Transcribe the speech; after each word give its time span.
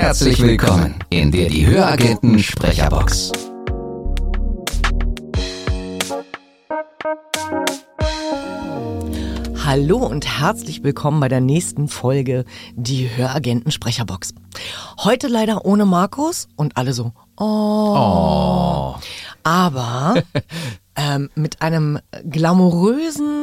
Herzlich 0.00 0.40
willkommen 0.40 0.94
in 1.10 1.30
der 1.30 1.50
Die 1.50 1.66
Höragenten 1.66 2.38
Sprecherbox. 2.38 3.32
Hallo 9.62 9.98
und 9.98 10.40
herzlich 10.40 10.82
willkommen 10.82 11.20
bei 11.20 11.28
der 11.28 11.42
nächsten 11.42 11.86
Folge 11.86 12.46
Die 12.74 13.10
Höragenten 13.14 13.70
Sprecherbox. 13.70 14.32
Heute 15.04 15.28
leider 15.28 15.66
ohne 15.66 15.84
Markus 15.84 16.48
und 16.56 16.78
alle 16.78 16.94
so, 16.94 17.12
oh. 17.36 18.94
Aber 19.42 20.14
ähm, 20.96 21.28
mit 21.34 21.60
einem 21.60 21.98
glamourösen, 22.24 23.39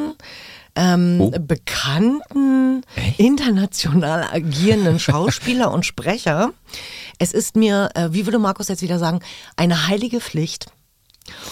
ähm, 0.78 1.20
Oh. 1.20 1.32
bekannten, 1.32 2.84
international 3.18 4.24
agierenden 4.32 5.00
Schauspieler 5.08 5.72
und 5.72 5.86
Sprecher. 5.86 6.54
Es 7.20 7.34
ist 7.34 7.56
mir, 7.56 7.90
äh, 7.96 8.10
wie 8.12 8.26
würde 8.26 8.40
Markus 8.40 8.68
jetzt 8.68 8.82
wieder 8.82 9.00
sagen, 9.00 9.20
eine 9.56 9.88
heilige 9.88 10.22
Pflicht, 10.22 10.68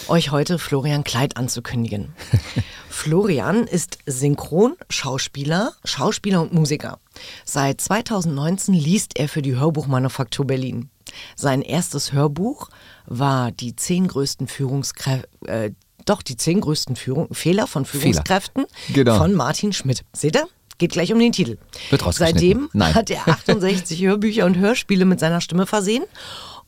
euch 0.08 0.30
heute 0.30 0.58
Florian 0.58 1.04
Kleid 1.04 1.36
anzukündigen. 1.36 2.14
Florian 2.88 3.66
ist 3.66 3.98
Synchronschauspieler, 4.06 5.72
Schauspieler 5.84 6.40
und 6.40 6.54
Musiker. 6.54 6.98
Seit 7.44 7.80
2019 7.80 8.74
liest 8.74 9.18
er 9.18 9.28
für 9.28 9.42
die 9.42 9.56
Hörbuchmanufaktur 9.56 10.46
Berlin. 10.46 10.88
Sein 11.34 11.62
erstes 11.62 12.12
Hörbuch 12.12 12.68
war 13.06 13.52
die 13.52 13.76
zehn 13.76 14.08
größten 14.08 14.48
Führungskräfte, 14.48 15.28
äh, 15.46 15.70
doch 16.06 16.22
die 16.22 16.36
zehn 16.36 16.60
größten 16.60 16.96
Führung 16.96 17.32
Fehler 17.34 17.66
von 17.66 17.84
Führungskräften 17.84 18.64
Genau. 18.92 19.18
von 19.18 19.34
Martin 19.34 19.72
Schmidt. 19.72 20.04
Seht 20.14 20.36
ihr? 20.36 20.48
Geht 20.78 20.92
gleich 20.92 21.12
um 21.12 21.18
den 21.18 21.32
Titel. 21.32 21.58
Wird. 21.90 22.02
Seitdem 22.14 22.68
Nein. 22.72 22.94
hat 22.94 23.10
er 23.10 23.26
68 23.28 24.00
Hörbücher 24.02 24.44
und 24.44 24.56
Hörspiele 24.56 25.04
mit 25.04 25.20
seiner 25.20 25.40
Stimme 25.40 25.66
versehen 25.66 26.04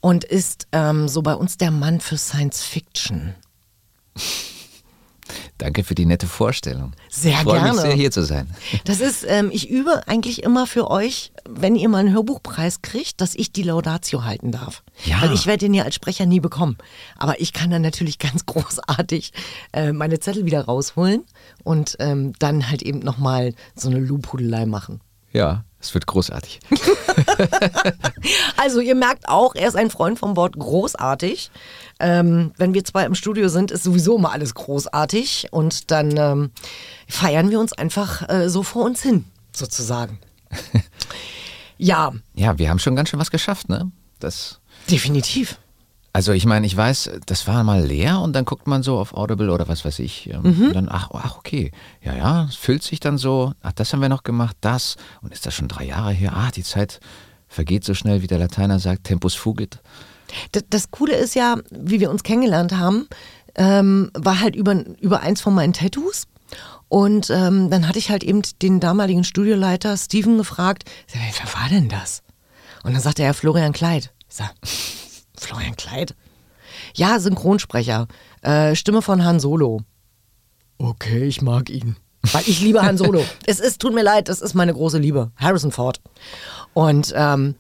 und 0.01 0.25
ist 0.25 0.67
ähm, 0.73 1.09
so 1.09 1.23
bei 1.23 1.35
uns 1.35 1.57
der 1.59 1.71
Mann 1.71 2.01
für 2.01 2.17
Science 2.17 2.63
Fiction. 2.63 3.35
Danke 5.59 5.83
für 5.83 5.97
die 5.97 6.07
nette 6.07 6.27
Vorstellung. 6.27 6.93
Sehr 7.09 7.33
ich 7.33 7.39
freue 7.39 7.55
mich 7.55 7.63
gerne. 7.65 7.81
sehr, 7.81 7.93
hier 7.93 8.11
zu 8.13 8.23
sein. 8.23 8.49
Das 8.85 9.01
ist, 9.01 9.25
ähm, 9.29 9.51
ich 9.53 9.69
übe 9.69 10.07
eigentlich 10.07 10.45
immer 10.45 10.67
für 10.69 10.89
euch, 10.91 11.33
wenn 11.49 11.75
ihr 11.75 11.89
mal 11.89 11.99
einen 11.99 12.15
Hörbuchpreis 12.15 12.81
kriegt, 12.81 13.21
dass 13.21 13.35
ich 13.35 13.53
die 13.53 13.65
Laudatio 13.65 14.25
halten 14.25 14.53
darf. 14.53 14.85
Ja. 15.05 15.21
Weil 15.21 15.33
ich 15.33 15.47
werde 15.47 15.67
den 15.67 15.75
ja 15.75 15.83
als 15.83 15.97
Sprecher 15.97 16.27
nie 16.27 16.39
bekommen. 16.39 16.79
Aber 17.17 17.41
ich 17.41 17.53
kann 17.53 17.71
dann 17.71 17.83
natürlich 17.83 18.19
ganz 18.21 18.47
großartig 18.47 19.33
äh, 19.73 19.93
meine 19.93 20.21
Zettel 20.21 20.47
wieder 20.47 20.65
rausholen 20.65 21.25
und 21.65 21.97
ähm, 21.99 22.33
dann 22.39 22.71
halt 22.71 22.83
eben 22.83 23.01
nochmal 23.01 23.53
so 23.75 23.89
eine 23.89 23.99
Lobhudelei 23.99 24.65
machen. 24.65 25.01
Ja, 25.33 25.65
es 25.81 25.95
wird 25.95 26.07
großartig. 26.07 26.61
Also 28.57 28.81
ihr 28.81 28.95
merkt 28.95 29.29
auch, 29.29 29.55
er 29.55 29.69
ist 29.69 29.77
ein 29.77 29.91
Freund 29.91 30.19
vom 30.19 30.37
Wort 30.37 30.59
großartig. 30.59 31.51
Ähm, 32.01 32.53
wenn 32.57 32.75
wir 32.75 32.85
zwei 32.85 33.05
im 33.05 33.15
Studio 33.15 33.49
sind, 33.49 33.71
ist 33.71 33.85
sowieso 33.85 34.17
immer 34.17 34.33
alles 34.33 34.55
großartig 34.55 35.49
und 35.53 35.91
dann 35.91 36.17
ähm, 36.17 36.51
feiern 37.07 37.51
wir 37.51 37.61
uns 37.61 37.73
einfach 37.73 38.29
äh, 38.29 38.51
so 38.51 38.63
vor 38.63 38.85
uns 38.85 39.03
hin, 39.03 39.25
sozusagen. 39.55 40.19
ja, 41.79 42.13
Ja, 42.35 42.59
wir 42.59 42.69
haben 42.69 42.79
schon 42.81 42.97
ganz 42.97 43.11
schön 43.11 43.21
was 43.21 43.31
geschafft, 43.31 43.69
ne? 43.69 43.91
Das. 44.19 44.61
definitiv. 44.91 45.59
Also 46.19 46.33
ich 46.33 46.47
meine, 46.47 46.67
ich 46.67 46.77
weiß, 46.77 47.11
das 47.27 47.47
war 47.47 47.63
mal 47.63 47.81
leer 47.87 48.19
und 48.19 48.33
dann 48.33 48.45
guckt 48.45 48.67
man 48.67 48.83
so 48.83 48.99
auf 48.99 49.15
Audible 49.15 49.53
oder 49.53 49.69
was 49.69 49.85
weiß 49.85 50.01
ich. 50.01 50.29
ähm, 50.29 50.43
Mhm. 50.43 50.73
Dann, 50.73 50.89
ach, 50.91 51.11
ach, 51.13 51.37
okay. 51.39 51.71
Ja, 52.03 52.13
ja, 52.13 52.47
es 52.49 52.57
füllt 52.57 52.83
sich 52.83 52.99
dann 52.99 53.19
so. 53.19 53.53
Ach, 53.63 53.71
das 53.71 53.93
haben 53.93 54.03
wir 54.03 54.09
noch 54.09 54.25
gemacht, 54.25 54.57
das. 54.61 54.97
Und 55.23 55.33
ist 55.33 55.47
das 55.47 55.55
schon 55.55 55.69
drei 55.69 55.85
Jahre 55.85 56.11
her? 56.11 56.33
Ah, 56.35 56.51
die 56.51 56.65
Zeit 56.65 56.99
vergeht 57.47 57.85
so 57.85 57.95
schnell, 57.95 58.21
wie 58.21 58.27
der 58.27 58.41
Lateiner 58.41 58.81
sagt, 58.81 59.05
Tempus 59.05 59.37
fugit. 59.37 59.79
Das, 60.51 60.65
das 60.69 60.91
Coole 60.91 61.15
ist 61.15 61.37
ja, 61.37 61.59
wie 61.71 62.01
wir 62.01 62.11
uns 62.11 62.25
kennengelernt 62.25 62.73
haben, 62.77 63.07
ähm, 63.55 64.11
war 64.15 64.41
halt 64.41 64.57
über, 64.57 64.75
über 65.01 65.21
eins 65.21 65.41
von 65.41 65.55
meinen 65.55 65.73
Tattoos. 65.73 66.25
Und 66.89 67.31
ähm, 67.31 67.71
dann 67.71 67.87
hatte 67.87 68.01
ich 68.01 68.11
halt 68.11 68.25
eben 68.25 68.43
den 68.61 68.81
damaligen 68.81 69.23
Studioleiter 69.23 69.97
Steven 69.97 70.37
gefragt, 70.37 70.83
wer 71.13 71.55
war 71.63 71.69
denn 71.69 71.89
das? 71.89 72.25
Und 72.83 72.95
dann 72.95 73.03
sagte 73.03 73.23
er 73.23 73.35
Florian 73.35 73.73
Kleid. 73.73 74.13
Ich 74.29 74.35
sag, 74.35 74.53
Florian 75.39 75.77
Kleid? 75.77 76.15
Ja, 76.95 77.19
Synchronsprecher. 77.19 78.09
Äh, 78.43 78.75
Stimme 78.75 79.03
von 79.03 79.25
Han 79.25 79.41
Solo. 79.41 79.81
Okay, 80.79 81.25
ich 81.25 81.43
mag 81.43 81.71
ihn. 81.71 81.97
Weil 82.33 82.43
ich 82.47 82.61
liebe 82.61 82.83
Han 82.83 82.99
Solo. 82.99 83.25
es 83.47 83.61
ist, 83.61 83.81
tut 83.81 83.95
mir 83.95 84.03
leid, 84.03 84.29
das 84.29 84.41
ist 84.41 84.55
meine 84.55 84.73
große 84.75 84.99
Liebe. 84.99 85.31
Harrison 85.37 85.73
Ford. 85.73 86.01
Und 86.75 87.13
ähm, 87.17 87.55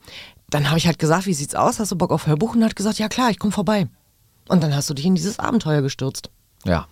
dann 0.50 0.68
habe 0.68 0.78
ich 0.78 0.86
halt 0.86 0.98
gesagt, 0.98 1.26
wie 1.26 1.34
sieht's 1.34 1.54
aus? 1.54 1.78
Hast 1.78 1.92
du 1.92 1.96
Bock 1.96 2.10
auf 2.10 2.26
Hörbuch? 2.26 2.54
Und 2.54 2.62
er 2.62 2.68
hat 2.68 2.76
gesagt, 2.76 2.98
ja 2.98 3.08
klar, 3.08 3.30
ich 3.30 3.38
komme 3.38 3.52
vorbei. 3.52 3.86
Und 4.48 4.62
dann 4.62 4.74
hast 4.74 4.88
du 4.88 4.94
dich 4.94 5.04
in 5.04 5.14
dieses 5.14 5.38
Abenteuer 5.38 5.82
gestürzt. 5.82 6.30
Ja. 6.64 6.86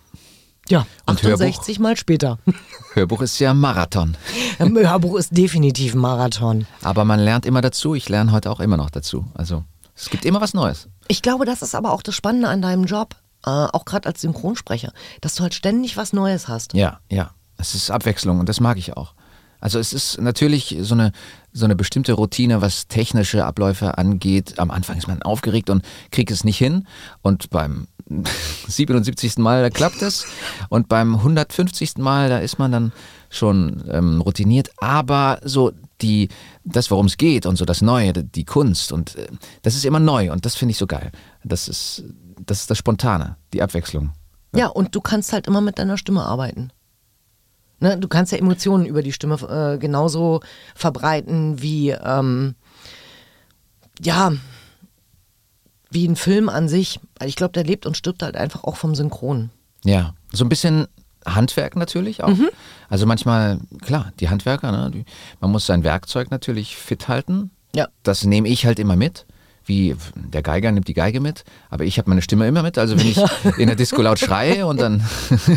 Ja, 0.69 0.85
Und 1.05 1.23
68 1.23 1.79
Mal 1.79 1.95
später. 1.95 2.39
Hörbuch 2.93 3.21
ist 3.21 3.39
ja 3.39 3.53
Marathon. 3.53 4.17
Hörbuch 4.57 5.17
ist 5.17 5.35
definitiv 5.35 5.93
ein 5.93 5.99
Marathon. 5.99 6.67
Aber 6.83 7.05
man 7.05 7.21
lernt 7.21 7.45
immer 7.45 7.61
dazu. 7.61 7.95
Ich 7.95 8.09
lerne 8.09 8.33
heute 8.33 8.51
auch 8.51 8.59
immer 8.59 8.75
noch 8.75 8.89
dazu. 8.89 9.25
Also 9.33 9.63
es 9.97 10.09
gibt 10.09 10.25
immer 10.25 10.39
was 10.41 10.53
Neues. 10.53 10.87
Ich 11.07 11.21
glaube, 11.21 11.45
das 11.45 11.61
ist 11.61 11.75
aber 11.75 11.91
auch 11.91 12.01
das 12.01 12.15
Spannende 12.15 12.47
an 12.47 12.61
deinem 12.61 12.85
Job, 12.85 13.15
äh, 13.45 13.49
auch 13.49 13.85
gerade 13.85 14.07
als 14.07 14.21
Synchronsprecher, 14.21 14.93
dass 15.21 15.35
du 15.35 15.43
halt 15.43 15.55
ständig 15.55 15.97
was 15.97 16.13
Neues 16.13 16.47
hast. 16.47 16.73
Ja, 16.73 16.99
ja. 17.09 17.31
Es 17.57 17.73
ist 17.73 17.89
Abwechslung 17.89 18.39
und 18.39 18.47
das 18.47 18.59
mag 18.59 18.77
ich 18.77 18.95
auch. 18.95 19.15
Also 19.59 19.79
es 19.79 19.91
ist 19.91 20.21
natürlich 20.21 20.77
so 20.81 20.93
eine, 20.93 21.11
so 21.51 21.65
eine 21.65 21.75
bestimmte 21.75 22.13
Routine, 22.13 22.61
was 22.61 22.87
technische 22.87 23.43
Abläufe 23.45 23.97
angeht. 23.97 24.59
Am 24.59 24.69
Anfang 24.69 24.97
ist 24.97 25.07
man 25.07 25.23
aufgeregt 25.23 25.71
und 25.71 25.83
kriegt 26.11 26.29
es 26.29 26.43
nicht 26.43 26.59
hin. 26.59 26.87
Und 27.23 27.49
beim 27.49 27.87
77. 28.67 29.37
Mal, 29.39 29.63
da 29.63 29.71
klappt 29.71 30.03
es. 30.03 30.27
Und 30.69 30.87
beim 30.87 31.15
150. 31.15 31.97
Mal, 31.97 32.29
da 32.29 32.37
ist 32.37 32.59
man 32.59 32.71
dann 32.71 32.91
schon 33.31 33.83
ähm, 33.89 34.21
routiniert. 34.21 34.69
Aber 34.77 35.39
so 35.43 35.71
die, 36.01 36.29
das, 36.63 36.91
worum 36.91 37.07
es 37.07 37.17
geht 37.17 37.45
und 37.45 37.55
so 37.55 37.65
das 37.65 37.81
Neue, 37.81 38.13
die 38.13 38.45
Kunst 38.45 38.91
und 38.91 39.15
äh, 39.15 39.27
das 39.61 39.75
ist 39.75 39.85
immer 39.85 39.99
neu 39.99 40.31
und 40.31 40.45
das 40.45 40.55
finde 40.55 40.71
ich 40.71 40.77
so 40.77 40.87
geil. 40.87 41.11
Das 41.43 41.67
ist, 41.67 42.03
das 42.45 42.61
ist 42.61 42.71
das 42.71 42.77
Spontane, 42.77 43.37
die 43.53 43.61
Abwechslung. 43.61 44.11
Ja, 44.55 44.67
und 44.67 44.95
du 44.95 45.01
kannst 45.01 45.33
halt 45.33 45.47
immer 45.47 45.61
mit 45.61 45.79
deiner 45.79 45.97
Stimme 45.97 46.23
arbeiten. 46.23 46.71
Ne, 47.79 47.97
du 47.97 48.07
kannst 48.07 48.31
ja 48.31 48.39
Emotionen 48.39 48.85
über 48.85 49.03
die 49.03 49.11
Stimme 49.11 49.35
äh, 49.35 49.77
genauso 49.77 50.41
verbreiten 50.73 51.61
wie, 51.61 51.91
ähm, 51.91 52.55
ja, 54.01 54.33
wie 55.91 56.07
ein 56.07 56.15
Film 56.15 56.49
an 56.49 56.67
sich. 56.67 56.99
Ich 57.23 57.35
glaube, 57.35 57.53
der 57.53 57.63
lebt 57.63 57.85
und 57.85 57.95
stirbt 57.95 58.23
halt 58.23 58.35
einfach 58.35 58.63
auch 58.63 58.77
vom 58.77 58.95
Synchron. 58.95 59.51
Ja, 59.83 60.15
so 60.31 60.43
ein 60.43 60.49
bisschen 60.49 60.87
Handwerk 61.35 61.75
natürlich 61.75 62.23
auch. 62.23 62.31
Also 62.89 63.05
manchmal, 63.05 63.59
klar, 63.81 64.11
die 64.19 64.29
Handwerker, 64.29 64.71
ne, 64.71 64.91
die, 64.91 65.05
man 65.39 65.51
muss 65.51 65.65
sein 65.65 65.83
Werkzeug 65.83 66.31
natürlich 66.31 66.75
fit 66.75 67.07
halten. 67.07 67.51
Ja. 67.75 67.87
Das 68.03 68.23
nehme 68.23 68.47
ich 68.47 68.65
halt 68.65 68.79
immer 68.79 68.95
mit. 68.95 69.25
Wie 69.65 69.97
der 70.15 70.43
Geiger 70.43 70.71
nimmt 70.71 70.87
die 70.87 70.93
Geige 70.93 71.19
mit, 71.19 71.43
aber 71.69 71.83
ich 71.83 71.97
habe 71.97 72.09
meine 72.09 72.21
Stimme 72.21 72.47
immer 72.47 72.63
mit. 72.63 72.77
Also 72.77 72.97
wenn 72.97 73.05
ich 73.05 73.17
in 73.57 73.67
der 73.67 73.75
Disco 73.75 74.01
laut 74.01 74.17
schreie 74.17 74.65
und 74.65 74.79
dann, 74.79 75.05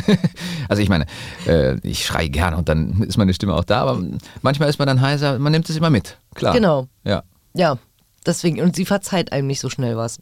also 0.69 0.83
ich 0.83 0.89
meine, 0.89 1.07
äh, 1.47 1.77
ich 1.87 2.05
schreie 2.05 2.29
gerne 2.29 2.57
und 2.57 2.69
dann 2.69 3.03
ist 3.03 3.19
meine 3.19 3.33
Stimme 3.33 3.55
auch 3.55 3.63
da, 3.63 3.83
aber 3.83 4.03
manchmal 4.43 4.69
ist 4.69 4.81
man 4.81 4.89
dann 4.89 5.01
heiser, 5.01 5.39
man 5.39 5.53
nimmt 5.53 5.71
es 5.71 5.77
immer 5.77 5.91
mit, 5.91 6.19
klar. 6.35 6.53
Genau. 6.53 6.89
Ja. 7.05 7.23
Ja, 7.55 7.79
deswegen. 8.27 8.61
Und 8.61 8.75
sie 8.75 8.85
verzeiht 8.85 9.33
einem 9.33 9.47
nicht 9.47 9.61
so 9.61 9.71
schnell 9.71 9.97
was. 9.97 10.19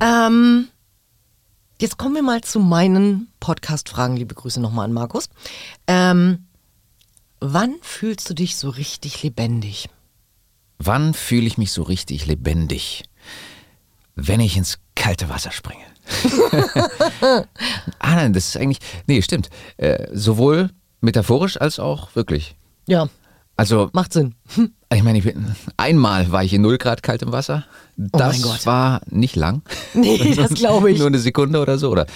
Ähm, 0.00 0.68
jetzt 1.82 1.98
kommen 1.98 2.14
wir 2.14 2.22
mal 2.22 2.40
zu 2.42 2.60
meinen 2.60 3.26
Podcast-Fragen. 3.40 4.16
Liebe 4.16 4.36
Grüße 4.36 4.60
nochmal 4.60 4.84
an 4.84 4.92
Markus. 4.92 5.28
Ähm, 5.88 6.46
wann 7.40 7.74
fühlst 7.82 8.30
du 8.30 8.34
dich 8.34 8.56
so 8.56 8.70
richtig 8.70 9.22
lebendig? 9.24 9.88
Wann 10.78 11.12
fühle 11.12 11.46
ich 11.46 11.58
mich 11.58 11.72
so 11.72 11.82
richtig 11.82 12.26
lebendig? 12.26 13.02
Wenn 14.14 14.38
ich 14.38 14.56
ins 14.56 14.78
kalte 14.94 15.28
Wasser 15.28 15.50
springe. 15.50 15.82
ah 17.98 18.14
nein, 18.14 18.32
das 18.32 18.48
ist 18.48 18.56
eigentlich. 18.56 18.78
Nee, 19.08 19.20
stimmt. 19.22 19.50
Äh, 19.76 20.06
sowohl 20.12 20.70
metaphorisch 21.00 21.60
als 21.60 21.80
auch 21.80 22.14
wirklich. 22.14 22.54
Ja, 22.86 23.08
Also, 23.56 23.90
macht 23.92 24.12
Sinn. 24.12 24.36
ich 24.94 25.02
meine, 25.02 25.18
ich 25.18 25.24
bin, 25.24 25.56
einmal 25.76 26.30
war 26.30 26.44
ich 26.44 26.52
in 26.52 26.62
0 26.62 26.78
Grad 26.78 27.02
kaltem 27.02 27.32
Wasser. 27.32 27.64
Das 28.12 28.32
mein 28.38 28.42
Gott. 28.42 28.66
war 28.66 29.00
nicht 29.10 29.36
lang. 29.36 29.62
Nee, 29.94 30.34
das 30.34 30.54
glaube 30.54 30.90
ich. 30.90 30.98
Nur 30.98 31.08
eine 31.08 31.18
Sekunde 31.18 31.60
oder 31.60 31.78
so 31.78 31.90
oder 31.90 32.06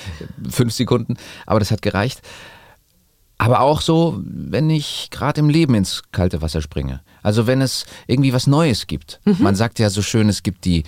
fünf 0.48 0.72
Sekunden. 0.72 1.16
Aber 1.46 1.58
das 1.60 1.70
hat 1.70 1.82
gereicht. 1.82 2.22
Aber 3.38 3.60
auch 3.60 3.82
so, 3.82 4.18
wenn 4.24 4.70
ich 4.70 5.08
gerade 5.10 5.40
im 5.40 5.50
Leben 5.50 5.74
ins 5.74 6.02
kalte 6.10 6.40
Wasser 6.40 6.62
springe. 6.62 7.02
Also 7.22 7.46
wenn 7.46 7.60
es 7.60 7.84
irgendwie 8.06 8.32
was 8.32 8.46
Neues 8.46 8.86
gibt. 8.86 9.20
Mhm. 9.26 9.36
Man 9.40 9.54
sagt 9.54 9.78
ja 9.78 9.90
so 9.90 10.00
schön, 10.00 10.28
es 10.30 10.42
gibt 10.42 10.64
die, 10.64 10.84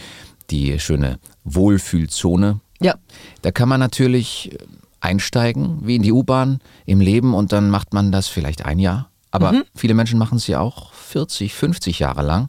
die 0.51 0.79
schöne 0.81 1.19
Wohlfühlzone. 1.45 2.61
Ja, 2.81 2.95
Da 3.43 3.51
kann 3.51 3.69
man 3.69 3.81
natürlich 3.81 4.57
einsteigen, 5.01 5.79
wie 5.87 5.97
in 5.97 6.03
die 6.03 6.13
U-Bahn 6.13 6.61
im 6.87 7.01
Leben 7.01 7.35
und 7.35 7.53
dann 7.53 7.71
macht 7.71 7.93
man 7.93 8.11
das 8.13 8.29
vielleicht 8.29 8.65
ein 8.65 8.79
Jahr. 8.79 9.11
Aber 9.31 9.53
Mhm. 9.53 9.65
viele 9.75 9.95
Menschen 9.95 10.19
machen 10.19 10.37
es 10.39 10.47
ja 10.47 10.61
auch 10.61 10.93
40, 10.95 11.53
50 11.55 11.99
Jahre 11.99 12.23
lang. 12.23 12.49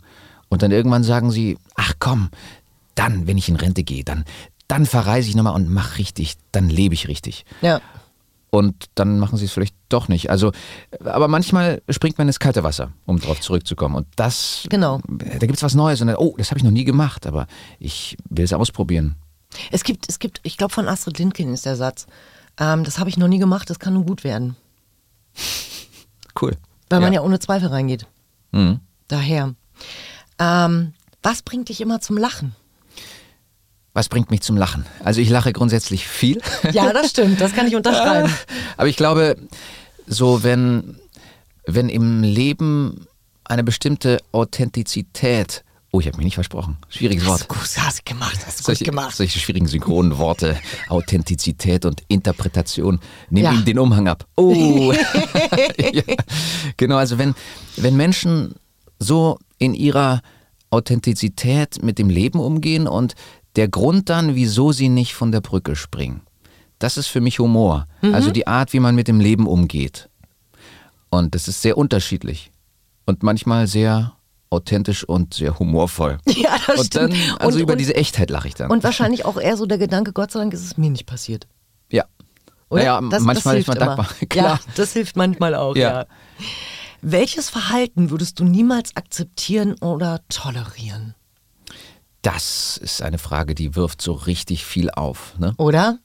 Und 0.49 0.61
dann 0.63 0.71
irgendwann 0.71 1.03
sagen 1.03 1.31
sie, 1.31 1.57
ach 1.75 1.93
komm, 1.99 2.29
dann, 2.95 3.27
wenn 3.27 3.37
ich 3.37 3.49
in 3.49 3.55
Rente 3.55 3.83
gehe, 3.83 4.03
dann, 4.03 4.25
dann 4.67 4.85
verreise 4.85 5.29
ich 5.29 5.35
nochmal 5.35 5.53
und 5.55 5.69
mach 5.69 5.97
richtig, 5.97 6.35
dann 6.51 6.69
lebe 6.69 6.93
ich 6.93 7.07
richtig. 7.07 7.45
Ja. 7.61 7.81
Und 8.51 8.85
dann 8.95 9.19
machen 9.19 9.37
sie 9.37 9.45
es 9.45 9.51
vielleicht 9.51 9.75
doch 9.89 10.07
nicht. 10.07 10.31
Also, 10.31 10.51
aber 11.05 11.27
manchmal 11.27 11.83
springt 11.87 12.17
man 12.17 12.27
ins 12.27 12.39
kalte 12.39 12.63
Wasser, 12.63 12.91
um 13.05 13.19
darauf 13.19 13.39
zurückzukommen. 13.41 13.95
Und 13.95 14.07
das, 14.15 14.65
Genau. 14.69 15.01
da 15.07 15.37
gibt 15.37 15.57
es 15.57 15.63
was 15.63 15.75
Neues. 15.75 16.01
Und 16.01 16.07
dann, 16.07 16.15
oh, 16.15 16.33
das 16.37 16.49
habe 16.49 16.57
ich 16.57 16.63
noch 16.63 16.71
nie 16.71 16.83
gemacht, 16.83 17.27
aber 17.27 17.45
ich 17.77 18.17
will 18.27 18.45
es 18.45 18.53
ausprobieren. 18.53 19.15
Es 19.71 19.83
gibt, 19.83 20.09
es 20.09 20.17
gibt, 20.17 20.39
ich 20.43 20.57
glaube 20.57 20.73
von 20.73 20.87
Astrid 20.87 21.19
Lindgren 21.19 21.53
ist 21.53 21.65
der 21.67 21.75
Satz, 21.75 22.07
ähm, 22.59 22.83
das 22.83 22.97
habe 22.97 23.09
ich 23.09 23.17
noch 23.17 23.27
nie 23.27 23.37
gemacht, 23.39 23.69
das 23.69 23.77
kann 23.79 23.93
nur 23.93 24.05
gut 24.05 24.23
werden. 24.23 24.55
Cool. 26.39 26.55
Weil 26.89 27.01
man 27.01 27.13
ja 27.13 27.21
ohne 27.21 27.39
Zweifel 27.39 27.67
reingeht. 27.69 28.07
Mhm. 28.51 28.79
Daher. 29.07 29.53
Ähm, 30.39 30.93
was 31.21 31.41
bringt 31.41 31.69
dich 31.69 31.81
immer 31.81 31.99
zum 32.01 32.17
Lachen? 32.17 32.55
Was 33.93 34.07
bringt 34.07 34.29
mich 34.31 34.41
zum 34.41 34.55
Lachen? 34.55 34.85
Also 35.03 35.19
ich 35.19 35.29
lache 35.29 35.51
grundsätzlich 35.51 36.07
viel. 36.07 36.41
Ja, 36.71 36.93
das 36.93 37.09
stimmt, 37.09 37.41
das 37.41 37.53
kann 37.53 37.67
ich 37.67 37.75
unterschreiben. 37.75 38.31
Aber 38.77 38.87
ich 38.87 38.95
glaube, 38.95 39.35
so 40.07 40.43
wenn, 40.43 40.97
wenn 41.65 41.89
im 41.89 42.23
Leben 42.23 43.07
eine 43.43 43.63
bestimmte 43.63 44.19
Authentizität, 44.31 45.63
oh, 45.91 45.99
ich 45.99 46.05
habe 46.07 46.17
mich 46.17 46.25
nicht 46.25 46.35
versprochen, 46.35 46.77
schwieriges 46.87 47.25
Wort. 47.25 47.41
Hast 47.49 47.49
du 47.49 47.55
gut, 47.55 47.85
hast 47.85 48.05
gemacht, 48.05 48.37
hast 48.45 48.59
du 48.59 48.61
gut 48.61 48.65
Solche, 48.65 48.83
gemacht. 48.85 49.15
solche 49.15 49.39
schwierigen 49.39 49.67
synchronen 49.67 50.17
Worte, 50.19 50.57
Authentizität 50.87 51.83
und 51.83 52.03
Interpretation, 52.07 52.99
nehmen 53.31 53.45
Ja. 53.45 53.51
ihm 53.53 53.65
den 53.65 53.79
Umhang 53.79 54.07
ab. 54.07 54.25
Oh, 54.35 54.93
ja. 55.77 56.03
genau. 56.77 56.97
Also 56.97 57.17
wenn 57.17 57.33
wenn 57.75 57.97
Menschen 57.97 58.53
so 58.99 59.39
in 59.59 59.73
ihrer 59.75 60.21
Authentizität 60.71 61.83
mit 61.83 61.99
dem 61.99 62.09
Leben 62.09 62.39
umgehen 62.39 62.87
und 62.87 63.13
der 63.55 63.67
Grund 63.67 64.09
dann, 64.09 64.35
wieso 64.35 64.71
sie 64.71 64.89
nicht 64.89 65.13
von 65.13 65.31
der 65.31 65.41
Brücke 65.41 65.75
springen, 65.75 66.21
das 66.79 66.97
ist 66.97 67.07
für 67.07 67.21
mich 67.21 67.39
Humor. 67.39 67.85
Mhm. 68.01 68.15
Also 68.15 68.31
die 68.31 68.47
Art, 68.47 68.73
wie 68.73 68.79
man 68.79 68.95
mit 68.95 69.07
dem 69.07 69.19
Leben 69.19 69.45
umgeht. 69.47 70.09
Und 71.09 71.35
das 71.35 71.47
ist 71.47 71.61
sehr 71.61 71.77
unterschiedlich 71.77 72.51
und 73.05 73.23
manchmal 73.23 73.67
sehr 73.67 74.13
authentisch 74.51 75.03
und 75.03 75.33
sehr 75.33 75.57
humorvoll. 75.59 76.17
Ja, 76.27 76.55
das 76.67 76.79
und 76.79 76.95
dann, 76.95 77.11
stimmt. 77.11 77.41
also 77.41 77.57
Und- 77.57 77.63
über 77.63 77.73
und- 77.73 77.79
diese 77.79 77.95
Echtheit 77.95 78.29
lache 78.29 78.47
ich 78.47 78.55
dann. 78.55 78.71
Und 78.71 78.83
wahrscheinlich 78.83 79.25
auch 79.25 79.37
eher 79.39 79.57
so 79.57 79.65
der 79.65 79.77
Gedanke, 79.77 80.13
Gott 80.13 80.31
sei 80.31 80.39
Dank 80.39 80.53
ist 80.53 80.63
es 80.63 80.77
mir 80.77 80.89
nicht 80.89 81.05
passiert. 81.05 81.47
ja. 81.91 82.05
Oder? 82.71 82.81
Naja, 82.83 83.01
Das- 83.01 83.09
das 83.09 83.23
manchmal 83.23 83.57
ist 83.57 83.65
hilft 83.65 83.79
man 83.79 83.87
dankbar. 83.87 84.07
Klar. 84.29 84.45
Ja, 84.65 84.73
das 84.75 84.93
hilft 84.93 85.15
manchmal 85.15 85.55
auch, 85.55 85.75
ja. 85.75 86.01
Ja. 86.01 86.05
Welches 87.01 87.49
Verhalten 87.49 88.09
würdest 88.09 88.39
du 88.39 88.43
niemals 88.43 88.95
akzeptieren 88.95 89.75
oder 89.81 90.21
tolerieren? 90.29 91.15
Das 92.21 92.77
ist 92.77 93.01
eine 93.01 93.17
Frage, 93.17 93.55
die 93.55 93.75
wirft 93.75 94.01
so 94.01 94.11
richtig 94.11 94.65
viel 94.65 94.89
auf. 94.91 95.37
Ne? 95.39 95.53
Oder? 95.57 95.99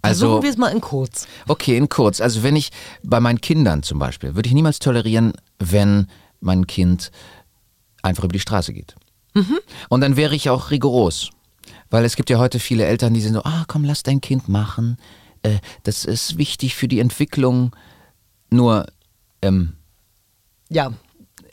Also- 0.00 0.26
Versuchen 0.26 0.42
wir 0.44 0.50
es 0.50 0.56
mal 0.56 0.68
in 0.68 0.80
kurz. 0.80 1.26
Okay, 1.46 1.76
in 1.76 1.88
kurz. 1.88 2.20
Also 2.20 2.42
wenn 2.42 2.56
ich 2.56 2.70
bei 3.02 3.20
meinen 3.20 3.40
Kindern 3.40 3.82
zum 3.82 3.98
Beispiel, 3.98 4.34
würde 4.34 4.48
ich 4.48 4.54
niemals 4.54 4.78
tolerieren, 4.78 5.34
wenn 5.58 6.06
mein 6.40 6.66
Kind 6.66 7.10
einfach 8.02 8.24
über 8.24 8.32
die 8.32 8.40
Straße 8.40 8.72
geht. 8.72 8.94
Und 9.88 10.00
dann 10.00 10.16
wäre 10.16 10.34
ich 10.34 10.50
auch 10.50 10.70
rigoros. 10.72 11.30
Weil 11.90 12.04
es 12.04 12.16
gibt 12.16 12.28
ja 12.28 12.38
heute 12.38 12.58
viele 12.58 12.84
Eltern, 12.84 13.14
die 13.14 13.20
sind 13.20 13.34
so, 13.34 13.42
ah 13.44 13.64
komm, 13.68 13.84
lass 13.84 14.02
dein 14.02 14.20
Kind 14.20 14.48
machen. 14.48 14.96
Äh, 15.42 15.58
das 15.84 16.04
ist 16.04 16.38
wichtig 16.38 16.74
für 16.74 16.88
die 16.88 16.98
Entwicklung. 16.98 17.74
Nur, 18.50 18.86
ähm, 19.42 19.74
Ja, 20.68 20.92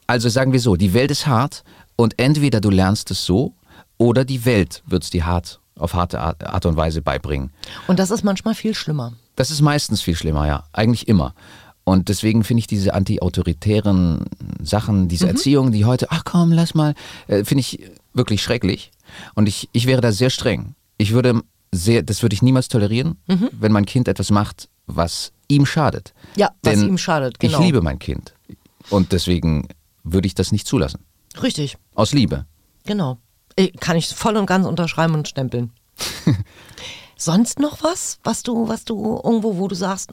also 0.08 0.30
sagen 0.30 0.52
wir 0.52 0.60
so, 0.60 0.76
die 0.76 0.94
Welt 0.94 1.12
ist 1.12 1.28
hart 1.28 1.64
und 1.96 2.20
entweder 2.20 2.62
du 2.62 2.70
lernst 2.70 3.12
es 3.12 3.26
so 3.26 3.54
oder 3.98 4.26
die 4.26 4.46
Welt 4.46 4.84
wird 4.86 5.04
es 5.04 5.10
dir 5.10 5.26
hart, 5.26 5.60
auf 5.78 5.94
harte 5.94 6.20
Art, 6.20 6.66
und 6.66 6.76
Weise 6.76 7.02
beibringen. 7.02 7.52
und 7.88 8.00
das 8.00 8.12
ist 8.12 8.24
manchmal 8.24 8.56
viel 8.56 8.74
schlimmer. 8.76 9.14
Das 9.36 9.52
ist 9.52 9.62
meistens 9.62 10.02
viel 10.02 10.16
schlimmer, 10.16 10.48
ja. 10.48 10.64
Eigentlich 10.72 11.08
immer. 11.08 11.34
Und 11.84 12.10
deswegen 12.10 12.44
finde 12.44 12.60
ich 12.60 12.68
diese 12.68 12.94
anti-autoritären 12.94 14.26
Sachen, 14.62 15.08
diese 15.08 15.28
Erziehung, 15.28 15.72
die 15.72 15.86
heute, 15.86 16.08
ach 16.10 16.24
komm, 16.24 16.52
lass 16.52 16.74
mal, 16.74 16.96
äh, 17.28 17.44
finde 17.44 17.60
ich 17.60 17.92
wirklich 18.14 18.42
schrecklich. 18.42 18.92
Und 19.36 19.48
ich, 19.48 19.70
ich 19.72 19.86
wäre 19.86 20.02
da 20.02 20.12
sehr 20.12 20.30
streng. 20.30 20.74
Ich 20.98 21.12
würde 21.12 21.42
sehr, 21.72 22.02
das 22.02 22.22
würde 22.22 22.34
ich 22.34 22.42
niemals 22.42 22.70
tolerieren, 22.70 23.18
wenn 23.28 23.72
mein 23.72 23.86
Kind 23.86 24.08
etwas 24.08 24.32
macht, 24.32 24.70
was 24.88 25.32
ihm 25.48 25.66
schadet. 25.66 26.14
Ja, 26.36 26.52
was 26.64 26.74
Denn 26.76 26.90
ihm 26.90 26.98
schadet, 26.98 27.40
genau. 27.40 27.60
Ich 27.60 27.66
liebe 27.66 27.82
mein 27.82 28.00
Kind. 28.00 28.35
Und 28.90 29.12
deswegen 29.12 29.68
würde 30.04 30.28
ich 30.28 30.36
das 30.36 30.52
nicht 30.52 30.68
zulassen. 30.68 31.06
Richtig, 31.42 31.78
Aus 31.94 32.14
Liebe. 32.14 32.46
genau. 32.86 33.18
Äh, 33.56 33.70
Kann 33.70 33.96
ich 33.98 34.10
voll 34.10 34.38
und 34.38 34.46
ganz 34.46 34.66
unterschreiben 34.66 35.14
und 35.14 35.28
stempeln. 35.28 35.72
Sonst 37.18 37.60
noch 37.60 37.82
was, 37.84 38.20
was 38.24 38.44
du, 38.44 38.68
was 38.68 38.84
du 38.86 39.20
irgendwo, 39.24 39.58
wo 39.58 39.68
du 39.68 39.76
sagst, 39.76 40.12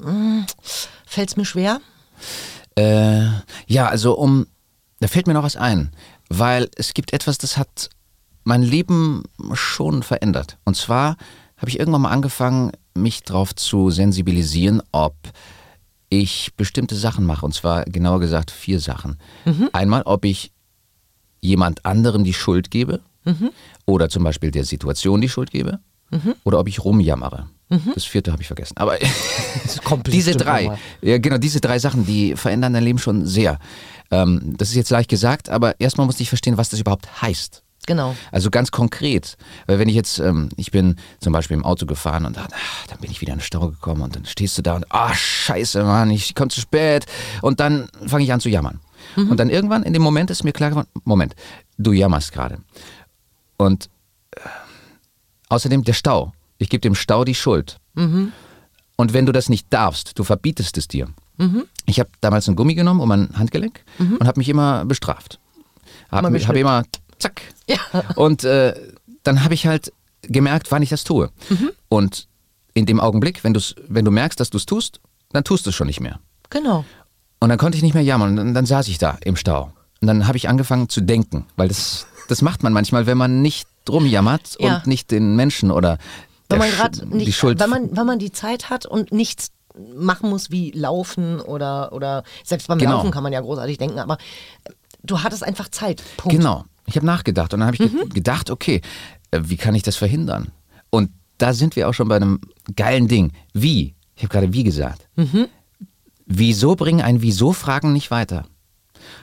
fällt 1.05 1.29
es 1.31 1.37
mir 1.37 1.45
schwer? 1.45 1.81
Äh, 2.77 3.27
ja, 3.67 3.89
also 3.89 4.17
um, 4.17 4.47
da 5.01 5.09
fällt 5.09 5.27
mir 5.27 5.35
noch 5.35 5.43
was 5.43 5.57
ein, 5.57 5.91
weil 6.29 6.71
es 6.77 6.95
gibt 6.95 7.13
etwas, 7.13 7.39
das 7.39 7.57
hat 7.57 7.91
mein 8.45 8.63
Leben 8.63 9.25
schon 9.55 10.03
verändert. 10.03 10.59
Und 10.65 10.77
zwar 10.77 11.17
habe 11.57 11.69
ich 11.69 11.79
irgendwann 11.79 12.03
mal 12.03 12.11
angefangen, 12.11 12.73
mich 12.95 13.23
darauf 13.25 13.55
zu 13.55 13.91
sensibilisieren, 13.91 14.83
ob 14.93 15.15
ich 16.13 16.53
bestimmte 16.57 16.95
Sachen 16.95 17.25
mache. 17.25 17.47
Und 17.47 17.55
zwar 17.55 17.85
genauer 17.85 18.21
gesagt 18.21 18.51
vier 18.51 18.81
Sachen. 18.81 19.19
Einmal, 19.73 20.03
ob 20.03 20.25
ich 20.25 20.53
jemand 21.41 21.85
anderem 21.87 22.23
die 22.23 22.35
Schuld 22.35 22.71
gebe 22.71 23.01
oder 23.87 24.09
zum 24.09 24.23
Beispiel 24.25 24.51
der 24.51 24.65
Situation 24.65 25.21
die 25.21 25.29
Schuld 25.29 25.51
gebe 25.51 25.81
oder 26.45 26.61
ob 26.61 26.69
ich 26.69 26.85
rumjammere. 26.85 27.49
Das 27.95 28.05
vierte 28.05 28.33
habe 28.33 28.43
ich 28.43 28.49
vergessen. 28.49 28.77
Aber 28.77 28.99
diese 30.07 30.33
drei, 30.33 30.77
ja 31.01 31.17
genau, 31.17 31.39
diese 31.39 31.61
drei 31.61 31.79
Sachen, 31.79 32.05
die 32.05 32.37
verändern 32.37 32.75
dein 32.75 32.85
Leben 32.85 32.99
schon 32.99 33.25
sehr. 33.25 33.59
Ähm, 34.11 34.55
das 34.59 34.69
ist 34.69 34.75
jetzt 34.75 34.91
leicht 34.91 35.09
gesagt, 35.09 35.49
aber 35.49 35.81
erstmal 35.81 36.07
musste 36.07 36.23
ich 36.23 36.29
verstehen, 36.29 36.59
was 36.59 36.69
das 36.69 36.81
überhaupt 36.81 37.23
heißt. 37.23 37.62
Genau. 37.87 38.15
Also 38.31 38.51
ganz 38.51 38.71
konkret, 38.71 39.37
weil 39.67 39.79
wenn 39.79 39.89
ich 39.89 39.97
jetzt, 39.97 40.21
ähm, 40.21 40.51
ich 40.57 40.71
bin 40.71 40.97
zum 41.19 41.33
Beispiel 41.33 41.57
im 41.57 41.65
Auto 41.65 41.85
gefahren 41.85 42.25
und 42.27 42.37
dann, 42.37 42.47
ah, 42.47 42.87
dann 42.89 42.99
bin 42.99 43.11
ich 43.11 43.21
wieder 43.21 43.33
in 43.33 43.39
den 43.39 43.45
Stau 43.45 43.69
gekommen 43.69 44.03
und 44.03 44.15
dann 44.15 44.25
stehst 44.25 44.57
du 44.57 44.63
da 44.63 44.75
und, 44.75 44.87
ah, 44.91 45.13
scheiße, 45.13 45.83
Mann, 45.83 46.11
ich 46.11 46.35
komme 46.35 46.49
zu 46.49 46.61
spät 46.61 47.07
und 47.41 47.59
dann 47.59 47.89
fange 48.07 48.25
ich 48.25 48.33
an 48.33 48.41
zu 48.41 48.49
jammern. 48.49 48.81
Und 49.31 49.41
dann 49.41 49.51
irgendwann 49.51 49.83
in 49.83 49.93
dem 49.93 50.03
Moment 50.03 50.31
ist 50.31 50.45
mir 50.45 50.53
klar 50.53 50.71
geworden, 50.71 50.89
Moment, 51.05 51.35
du 51.77 51.93
jammerst 51.93 52.33
gerade. 52.33 52.59
Und 53.57 53.91
äh, 54.37 54.41
außerdem 55.49 55.83
der 55.83 55.93
Stau, 55.93 56.33
ich 56.59 56.69
gebe 56.69 56.81
dem 56.81 56.95
Stau 56.95 57.25
die 57.25 57.35
Schuld. 57.35 57.79
Und 58.97 59.13
wenn 59.13 59.27
du 59.27 59.33
das 59.33 59.49
nicht 59.49 59.67
darfst, 59.71 60.19
du 60.19 60.23
verbietest 60.25 60.79
es 60.79 60.87
dir. 60.87 61.09
Ich 61.87 61.99
habe 61.99 62.11
damals 62.21 62.49
ein 62.49 62.55
Gummi 62.55 62.75
genommen 62.75 63.01
um 63.01 63.09
mein 63.09 63.37
Handgelenk 63.37 63.85
und 64.21 64.27
habe 64.29 64.39
mich 64.39 64.49
immer 64.49 64.85
bestraft. 64.85 65.41
Habe 66.13 66.29
hab 66.47 66.57
immer, 66.57 66.85
zack. 67.23 67.43
Und 68.17 68.45
äh, 68.45 68.75
dann 69.23 69.45
habe 69.45 69.55
ich 69.55 69.67
halt 69.67 69.93
gemerkt, 70.23 70.71
wann 70.71 70.83
ich 70.83 70.91
das 70.91 71.05
tue. 71.05 71.31
Und 71.89 72.29
in 72.75 72.87
dem 72.87 73.01
Augenblick, 73.01 73.45
wenn, 73.45 73.55
du's, 73.55 73.75
wenn 73.89 74.05
du 74.05 74.11
merkst, 74.11 74.39
dass 74.41 74.51
du 74.51 74.57
es 74.59 74.67
tust, 74.67 75.01
dann 75.33 75.45
tust 75.45 75.67
du 75.67 75.71
es 75.71 75.77
schon 75.77 75.87
nicht 75.87 76.01
mehr. 76.01 76.21
Genau. 76.51 76.85
Und 77.41 77.49
dann 77.49 77.59
konnte 77.59 77.77
ich 77.77 77.83
nicht 77.83 77.95
mehr 77.95 78.03
jammern. 78.03 78.39
Und 78.39 78.55
dann, 78.55 78.67
saß 78.67 78.89
ich 78.89 78.99
da 78.99 79.19
im 79.25 79.37
Stau. 79.37 79.73
Und 80.01 80.07
dann 80.09 80.27
habe 80.27 80.37
ich 80.37 80.49
angefangen 80.49 80.89
zu 80.89 81.01
denken, 81.01 81.47
weil 81.57 81.69
das, 81.69 82.07
das 82.29 82.43
macht 82.43 82.63
man 82.63 82.73
manchmal, 82.73 83.07
wenn 83.07 83.19
man 83.19 83.43
nicht 83.43 83.69
drum 83.85 84.07
jammert 84.07 84.57
Ja. 84.61 84.77
und 84.77 84.87
nicht 84.87 85.11
den 85.11 85.35
Menschen 85.37 85.71
oder 85.71 85.99
Wenn 86.49 86.59
man 86.59 86.71
gerade 86.71 86.99
die 87.07 87.15
nicht, 87.15 87.37
Schuld. 87.37 87.59
wenn 87.59 87.71
man, 87.71 87.97
wenn 87.97 88.07
man 88.07 88.19
die 88.19 88.33
Zeit 88.33 88.71
hat 88.71 88.87
und 88.87 89.13
nichts 89.13 89.51
machen 89.97 90.29
muss 90.31 90.51
wie 90.51 90.71
laufen 90.73 91.41
oder, 91.41 91.93
oder 91.93 92.25
selbst 92.45 92.69
beim 92.69 92.79
Genau. 92.79 92.93
Laufen 92.97 93.11
kann 93.11 93.23
man 93.23 93.33
ja 93.33 93.41
großartig 93.41 93.79
denken, 93.79 93.99
aber 93.99 94.19
du 95.03 95.23
hattest 95.23 95.43
einfach 95.43 95.69
Zeit. 95.69 96.03
Punkt. 96.17 96.37
Genau. 96.37 96.65
Ich 96.87 96.97
habe 96.97 97.07
nachgedacht 97.07 97.55
und 97.55 97.61
dann 97.61 97.67
habe 97.67 97.77
ich 97.83 97.91
ge 97.91 98.09
gedacht, 98.09 98.51
okay, 98.51 98.81
äh, 99.31 99.41
wie 99.45 99.57
kann 99.57 99.75
ich 99.75 99.83
das 99.83 99.97
verhindern? 99.97 100.49
Und 100.91 101.11
da 101.39 101.53
sind 101.53 101.77
wir 101.77 101.89
auch 101.89 101.95
schon 101.95 102.09
bei 102.09 102.17
einem 102.17 102.41
geilen 102.77 103.09
Ding. 103.09 103.33
Wie? 103.53 103.95
Ich 104.17 104.23
habe 104.23 104.33
gerade 104.33 104.53
wie 104.53 104.65
gesagt. 104.65 105.09
Wieso 106.27 106.77
bringen 106.77 107.01
ein 107.01 107.23
Wieso-Fragen 107.23 107.93
nicht 107.93 108.11
weiter? 108.11 108.47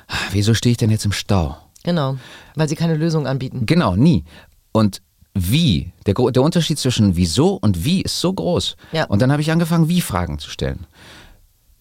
Ah, 0.07 0.15
Wieso 0.31 0.53
stehe 0.53 0.71
ich 0.71 0.77
denn 0.77 0.89
jetzt 0.89 1.05
im 1.05 1.11
Stau? 1.11 1.57
Genau. 1.83 2.17
Weil 2.55 2.67
sie 2.67 2.75
keine 2.75 2.95
Lösung 2.95 3.27
anbieten. 3.27 3.65
Genau, 3.65 3.95
nie. 3.95 4.25
Und 4.71 5.01
wie, 5.33 5.93
der, 6.05 6.13
der 6.13 6.41
Unterschied 6.43 6.79
zwischen 6.79 7.15
wieso 7.15 7.53
und 7.53 7.85
wie 7.85 8.01
ist 8.01 8.19
so 8.19 8.33
groß. 8.33 8.75
Ja. 8.91 9.05
Und 9.05 9.21
dann 9.21 9.31
habe 9.31 9.41
ich 9.41 9.51
angefangen, 9.51 9.87
wie 9.87 10.01
Fragen 10.01 10.39
zu 10.39 10.49
stellen. 10.49 10.85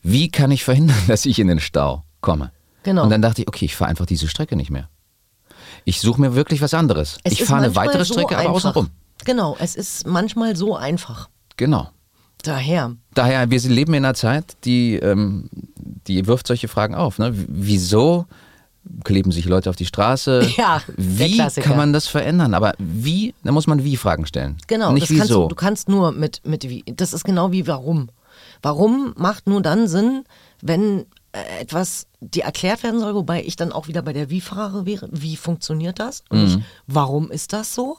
Wie 0.02 0.30
kann 0.30 0.50
ich 0.50 0.64
verhindern, 0.64 0.96
dass 1.08 1.26
ich 1.26 1.38
in 1.38 1.48
den 1.48 1.60
Stau 1.60 2.04
komme? 2.20 2.52
Genau. 2.84 3.02
Und 3.02 3.10
dann 3.10 3.22
dachte 3.22 3.42
ich, 3.42 3.48
okay, 3.48 3.64
ich 3.64 3.74
fahre 3.74 3.90
einfach 3.90 4.06
diese 4.06 4.28
Strecke 4.28 4.54
nicht 4.54 4.70
mehr. 4.70 4.88
Ich 5.88 6.02
suche 6.02 6.20
mir 6.20 6.34
wirklich 6.34 6.60
was 6.60 6.74
anderes. 6.74 7.16
Es 7.24 7.32
ich 7.32 7.44
fahre 7.44 7.64
eine 7.64 7.74
weitere 7.74 8.04
so 8.04 8.12
Strecke, 8.12 8.34
aber 8.36 8.40
einfach. 8.40 8.56
außenrum. 8.56 8.90
Genau, 9.24 9.56
es 9.58 9.74
ist 9.74 10.06
manchmal 10.06 10.54
so 10.54 10.76
einfach. 10.76 11.30
Genau. 11.56 11.88
Daher. 12.42 12.94
Daher, 13.14 13.50
wir 13.50 13.58
leben 13.62 13.94
in 13.94 14.04
einer 14.04 14.12
Zeit, 14.12 14.58
die, 14.66 14.96
ähm, 14.96 15.48
die 16.06 16.26
wirft 16.26 16.46
solche 16.46 16.68
Fragen 16.68 16.94
auf. 16.94 17.18
Ne? 17.18 17.32
Wieso 17.34 18.26
kleben 19.04 19.32
sich 19.32 19.46
Leute 19.46 19.70
auf 19.70 19.76
die 19.76 19.86
Straße. 19.86 20.46
Ja, 20.58 20.82
wie 20.98 21.38
kann 21.38 21.78
man 21.78 21.94
das 21.94 22.06
verändern? 22.06 22.52
Aber 22.52 22.74
wie, 22.78 23.34
da 23.42 23.52
muss 23.52 23.66
man 23.66 23.82
Wie-Fragen 23.82 24.26
stellen. 24.26 24.58
Genau, 24.66 24.92
Nicht 24.92 25.08
das 25.08 25.16
kannst 25.16 25.30
wieso. 25.30 25.42
du, 25.44 25.48
du 25.48 25.54
kannst 25.54 25.88
nur 25.88 26.12
mit, 26.12 26.42
mit 26.44 26.68
wie. 26.68 26.84
Das 26.84 27.14
ist 27.14 27.24
genau 27.24 27.50
wie 27.50 27.66
warum. 27.66 28.10
Warum 28.60 29.14
macht 29.16 29.46
nur 29.46 29.62
dann 29.62 29.88
Sinn, 29.88 30.24
wenn 30.60 31.06
etwas 31.32 32.06
dir 32.20 32.44
erklärt 32.44 32.82
werden 32.82 33.00
soll, 33.00 33.14
wobei 33.14 33.42
ich 33.44 33.56
dann 33.56 33.72
auch 33.72 33.86
wieder 33.88 34.02
bei 34.02 34.12
der 34.12 34.30
Wie-Frage 34.30 34.86
wäre, 34.86 35.08
wie 35.12 35.36
funktioniert 35.36 35.98
das? 35.98 36.22
Und 36.30 36.38
Mhm. 36.38 36.44
nicht, 36.56 36.58
warum 36.86 37.30
ist 37.30 37.52
das 37.52 37.74
so? 37.74 37.98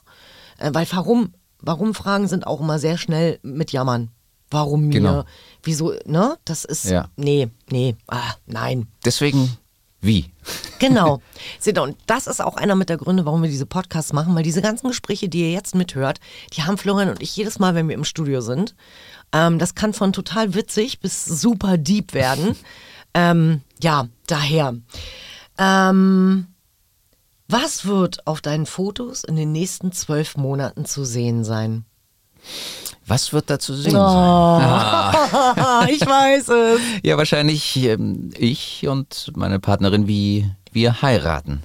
Äh, 0.57 0.71
weil 0.73 0.87
warum, 0.91 1.33
Warum-Fragen 1.61 2.29
sind 2.29 2.47
auch 2.47 2.61
immer 2.61 2.79
sehr 2.79 2.97
schnell 2.97 3.37
mit 3.43 3.73
Jammern. 3.73 4.11
Warum 4.49 4.85
mir? 4.87 4.93
Genau. 4.93 5.25
Wieso, 5.61 5.93
ne? 6.05 6.37
Das 6.45 6.63
ist, 6.63 6.85
Ja. 6.85 7.09
nee, 7.17 7.49
nee, 7.69 7.95
ah, 8.07 8.33
nein. 8.45 8.87
Deswegen 9.03 9.57
wie? 10.01 10.31
Genau. 10.79 11.21
Seht 11.59 11.77
ihr, 11.77 11.83
und 11.83 11.97
das 12.07 12.27
ist 12.27 12.41
auch 12.41 12.55
einer 12.55 12.75
mit 12.75 12.87
der 12.87 12.95
Gründe, 12.95 13.25
warum 13.25 13.41
wir 13.43 13.49
diese 13.49 13.65
Podcasts 13.65 14.13
machen, 14.13 14.33
weil 14.35 14.43
diese 14.43 14.61
ganzen 14.61 14.87
Gespräche, 14.87 15.27
die 15.27 15.41
ihr 15.41 15.51
jetzt 15.51 15.75
mithört, 15.75 16.21
die 16.53 16.63
haben 16.63 16.77
Florian 16.77 17.09
und 17.09 17.21
ich 17.21 17.35
jedes 17.35 17.59
Mal, 17.59 17.75
wenn 17.75 17.89
wir 17.89 17.95
im 17.95 18.05
Studio 18.05 18.39
sind. 18.39 18.73
Ähm, 19.33 19.59
das 19.59 19.75
kann 19.75 19.93
von 19.93 20.13
total 20.13 20.53
witzig 20.55 21.01
bis 21.01 21.25
super 21.25 21.77
deep 21.77 22.13
werden. 22.13 22.55
ähm, 23.13 23.61
ja, 23.81 24.07
daher. 24.27 24.75
Ähm, 25.57 26.47
was 27.47 27.85
wird 27.85 28.25
auf 28.27 28.41
deinen 28.41 28.65
Fotos 28.65 29.23
in 29.23 29.35
den 29.35 29.51
nächsten 29.51 29.91
zwölf 29.91 30.37
Monaten 30.37 30.85
zu 30.85 31.03
sehen 31.03 31.43
sein? 31.43 31.85
Was 33.07 33.33
wird 33.33 33.49
da 33.49 33.57
zu 33.59 33.73
sehen 33.73 33.95
Oh. 33.95 34.59
sein? 34.59 35.89
ich 35.89 36.01
weiß 36.05 36.49
es. 36.49 36.79
Ja, 37.03 37.17
wahrscheinlich 37.17 37.75
ähm, 37.77 38.29
ich 38.37 38.87
und 38.87 39.31
meine 39.35 39.59
Partnerin, 39.59 40.07
wie 40.07 40.49
wir 40.71 41.01
heiraten. 41.01 41.63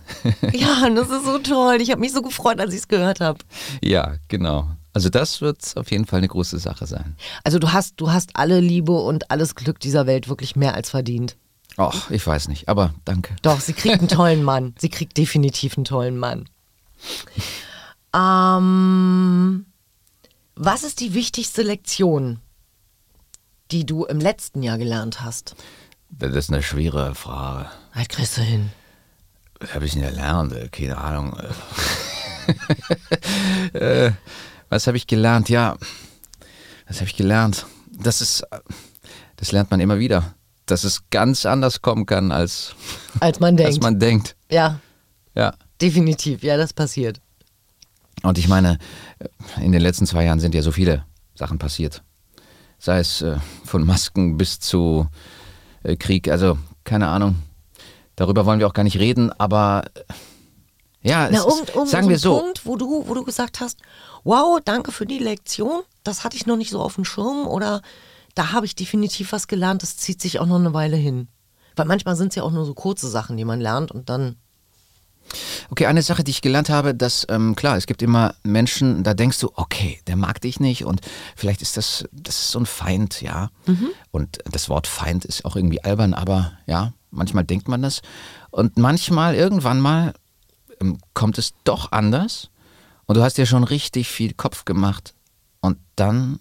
Ja, 0.54 0.88
das 0.88 1.10
ist 1.10 1.26
so 1.26 1.38
toll. 1.38 1.76
Ich 1.80 1.90
habe 1.90 2.00
mich 2.00 2.12
so 2.12 2.22
gefreut, 2.22 2.58
als 2.60 2.72
ich 2.72 2.80
es 2.80 2.88
gehört 2.88 3.20
habe. 3.20 3.38
ja, 3.82 4.14
genau. 4.28 4.68
Also 4.94 5.10
das 5.10 5.40
wird 5.40 5.76
auf 5.76 5.90
jeden 5.90 6.06
Fall 6.06 6.18
eine 6.18 6.28
große 6.28 6.58
Sache 6.58 6.86
sein. 6.86 7.16
Also 7.42 7.58
du 7.58 7.72
hast, 7.72 7.94
du 7.96 8.12
hast 8.12 8.30
alle 8.34 8.60
Liebe 8.60 8.92
und 8.92 9.30
alles 9.30 9.56
Glück 9.56 9.80
dieser 9.80 10.06
Welt 10.06 10.28
wirklich 10.28 10.56
mehr 10.56 10.74
als 10.74 10.90
verdient. 10.90 11.36
Och, 11.76 12.10
ich 12.10 12.24
weiß 12.24 12.46
nicht, 12.46 12.68
aber 12.68 12.94
danke. 13.04 13.34
Doch, 13.42 13.60
sie 13.60 13.72
kriegt 13.72 13.98
einen 13.98 14.08
tollen 14.08 14.44
Mann. 14.44 14.74
Sie 14.78 14.88
kriegt 14.88 15.18
definitiv 15.18 15.76
einen 15.76 15.84
tollen 15.84 16.16
Mann. 16.16 16.48
Ähm, 18.14 19.66
was 20.54 20.84
ist 20.84 21.00
die 21.00 21.14
wichtigste 21.14 21.62
Lektion, 21.62 22.38
die 23.72 23.84
du 23.84 24.04
im 24.04 24.20
letzten 24.20 24.62
Jahr 24.62 24.78
gelernt 24.78 25.22
hast? 25.22 25.56
Das 26.10 26.32
ist 26.36 26.52
eine 26.52 26.62
schwere 26.62 27.16
Frage. 27.16 27.68
Halt 27.92 28.10
kriegst 28.10 28.36
du 28.36 28.42
hin. 28.42 28.70
Was 29.58 29.74
habe 29.74 29.86
ich 29.86 29.94
denn 29.94 30.02
gelernt? 30.02 30.52
Äh, 30.52 30.68
Keine 30.68 30.98
Ahnung. 30.98 31.32
äh, 33.72 34.12
was 34.68 34.87
habe 34.87 34.97
ich 34.97 35.06
gelernt? 35.06 35.49
Ja, 35.49 35.76
was 36.87 36.97
habe 36.97 37.06
ich 37.09 37.16
gelernt? 37.16 37.66
Das 37.92 38.21
ist, 38.21 38.44
das 39.37 39.52
lernt 39.52 39.71
man 39.71 39.80
immer 39.80 39.99
wieder, 39.99 40.35
dass 40.66 40.85
es 40.85 41.02
ganz 41.11 41.47
anders 41.47 41.83
kommen 41.83 42.06
kann, 42.06 42.33
als, 42.33 42.75
Als 43.21 43.40
man 43.40 43.54
als 43.59 43.64
denkt. 43.71 43.83
man 43.83 43.99
denkt. 43.99 44.37
ja, 44.50 44.80
Ja. 45.35 45.54
definitiv. 45.80 46.42
Ja, 46.42 46.56
das 46.56 46.73
passiert. 46.73 47.21
Und 48.23 48.38
ich 48.38 48.49
meine, 48.49 48.78
in 49.61 49.73
den 49.73 49.83
letzten 49.83 50.06
zwei 50.06 50.25
Jahren 50.25 50.40
sind 50.40 50.54
ja 50.54 50.62
so 50.62 50.73
viele 50.73 51.04
Sachen 51.35 51.59
passiert. 51.59 52.02
Sei 52.78 52.99
es 52.99 53.23
äh, 53.23 53.37
von 53.64 53.85
Masken 53.85 54.37
bis 54.38 54.61
zu 54.61 55.09
äh, 55.83 55.97
Krieg, 55.97 56.28
also 56.28 56.59
keine 56.85 57.09
Ahnung. 57.09 57.37
Darüber 58.16 58.47
wollen 58.47 58.61
wir 58.61 58.66
auch 58.66 58.73
gar 58.75 58.85
nicht 58.85 58.99
reden, 58.99 59.30
aber 59.38 59.85
äh, 59.94 60.00
ja, 61.04 61.28
Na, 61.30 61.38
ist, 61.38 61.68
irgend 61.75 61.88
sagen 61.88 62.06
so 62.06 62.11
wir 62.11 62.18
so, 62.18 62.38
Punkt, 62.38 62.66
wo 62.66 62.76
du, 62.76 63.06
wo 63.06 63.14
du 63.14 63.25
gesagt 63.25 63.61
hast, 63.61 63.78
wow, 64.25 64.58
danke 64.64 64.90
für 64.90 65.06
die 65.06 65.18
Lektion, 65.18 65.82
das 66.02 66.25
hatte 66.25 66.37
ich 66.37 66.46
noch 66.46 66.56
nicht 66.56 66.70
so 66.70 66.80
auf 66.80 66.94
dem 66.94 67.04
Schirm 67.04 67.46
oder 67.46 67.82
da 68.34 68.52
habe 68.52 68.66
ich 68.66 68.75
definitiv 68.75 69.32
was 69.32 69.46
gelernt, 69.46 69.82
das 69.82 69.96
zieht 69.96 70.20
sich 70.20 70.40
auch 70.40 70.46
noch 70.46 70.58
eine 70.58 70.75
Weile 70.75 70.96
hin. 70.96 71.28
Weil 71.76 71.87
manchmal 71.87 72.16
sind 72.16 72.28
es 72.28 72.37
ja 72.37 72.42
auch 72.42 72.52
nur 72.52 72.64
so 72.64 72.75
kurze 72.75 73.08
Sachen, 73.08 73.37
die 73.37 73.44
man 73.44 73.61
lernt 73.61 73.92
und 73.92 74.08
dann, 74.08 74.37
Okay, 75.70 75.87
eine 75.87 76.02
Sache, 76.02 76.23
die 76.23 76.30
ich 76.30 76.42
gelernt 76.42 76.68
habe, 76.68 76.94
dass, 76.94 77.26
ähm, 77.30 77.56
klar, 77.56 77.76
es 77.76 77.87
gibt 77.87 78.02
immer 78.02 78.34
Menschen, 78.42 79.02
da 79.02 79.14
denkst 79.14 79.40
du, 79.40 79.50
okay, 79.54 79.99
der 80.06 80.16
mag 80.16 80.40
dich 80.40 80.61
nicht 80.61 80.84
und 80.84 81.00
vielleicht 81.34 81.62
ist 81.62 81.76
das, 81.76 82.04
das 82.12 82.37
ist 82.37 82.50
so 82.50 82.61
ein 82.61 82.66
Feind, 82.66 83.23
ja. 83.23 83.50
Und 84.11 84.38
das 84.44 84.68
Wort 84.68 84.87
Feind 84.87 85.25
ist 85.25 85.44
auch 85.44 85.56
irgendwie 85.56 85.82
albern, 85.82 86.14
aber 86.14 86.52
ja, 86.66 86.92
manchmal 87.11 87.44
denkt 87.44 87.68
man 87.68 87.82
das. 87.82 88.02
Und 88.50 88.76
manchmal, 88.76 89.34
irgendwann 89.34 89.80
mal, 89.80 90.12
kommt 91.14 91.38
es 91.38 91.54
doch 91.64 91.93
anders 91.93 92.50
und 93.07 93.16
du 93.16 93.23
hast 93.23 93.38
dir 93.38 93.47
schon 93.47 93.64
richtig 93.64 94.09
viel 94.09 94.35
Kopf 94.35 94.64
gemacht 94.64 95.14
und 95.61 95.78
dann 95.97 96.40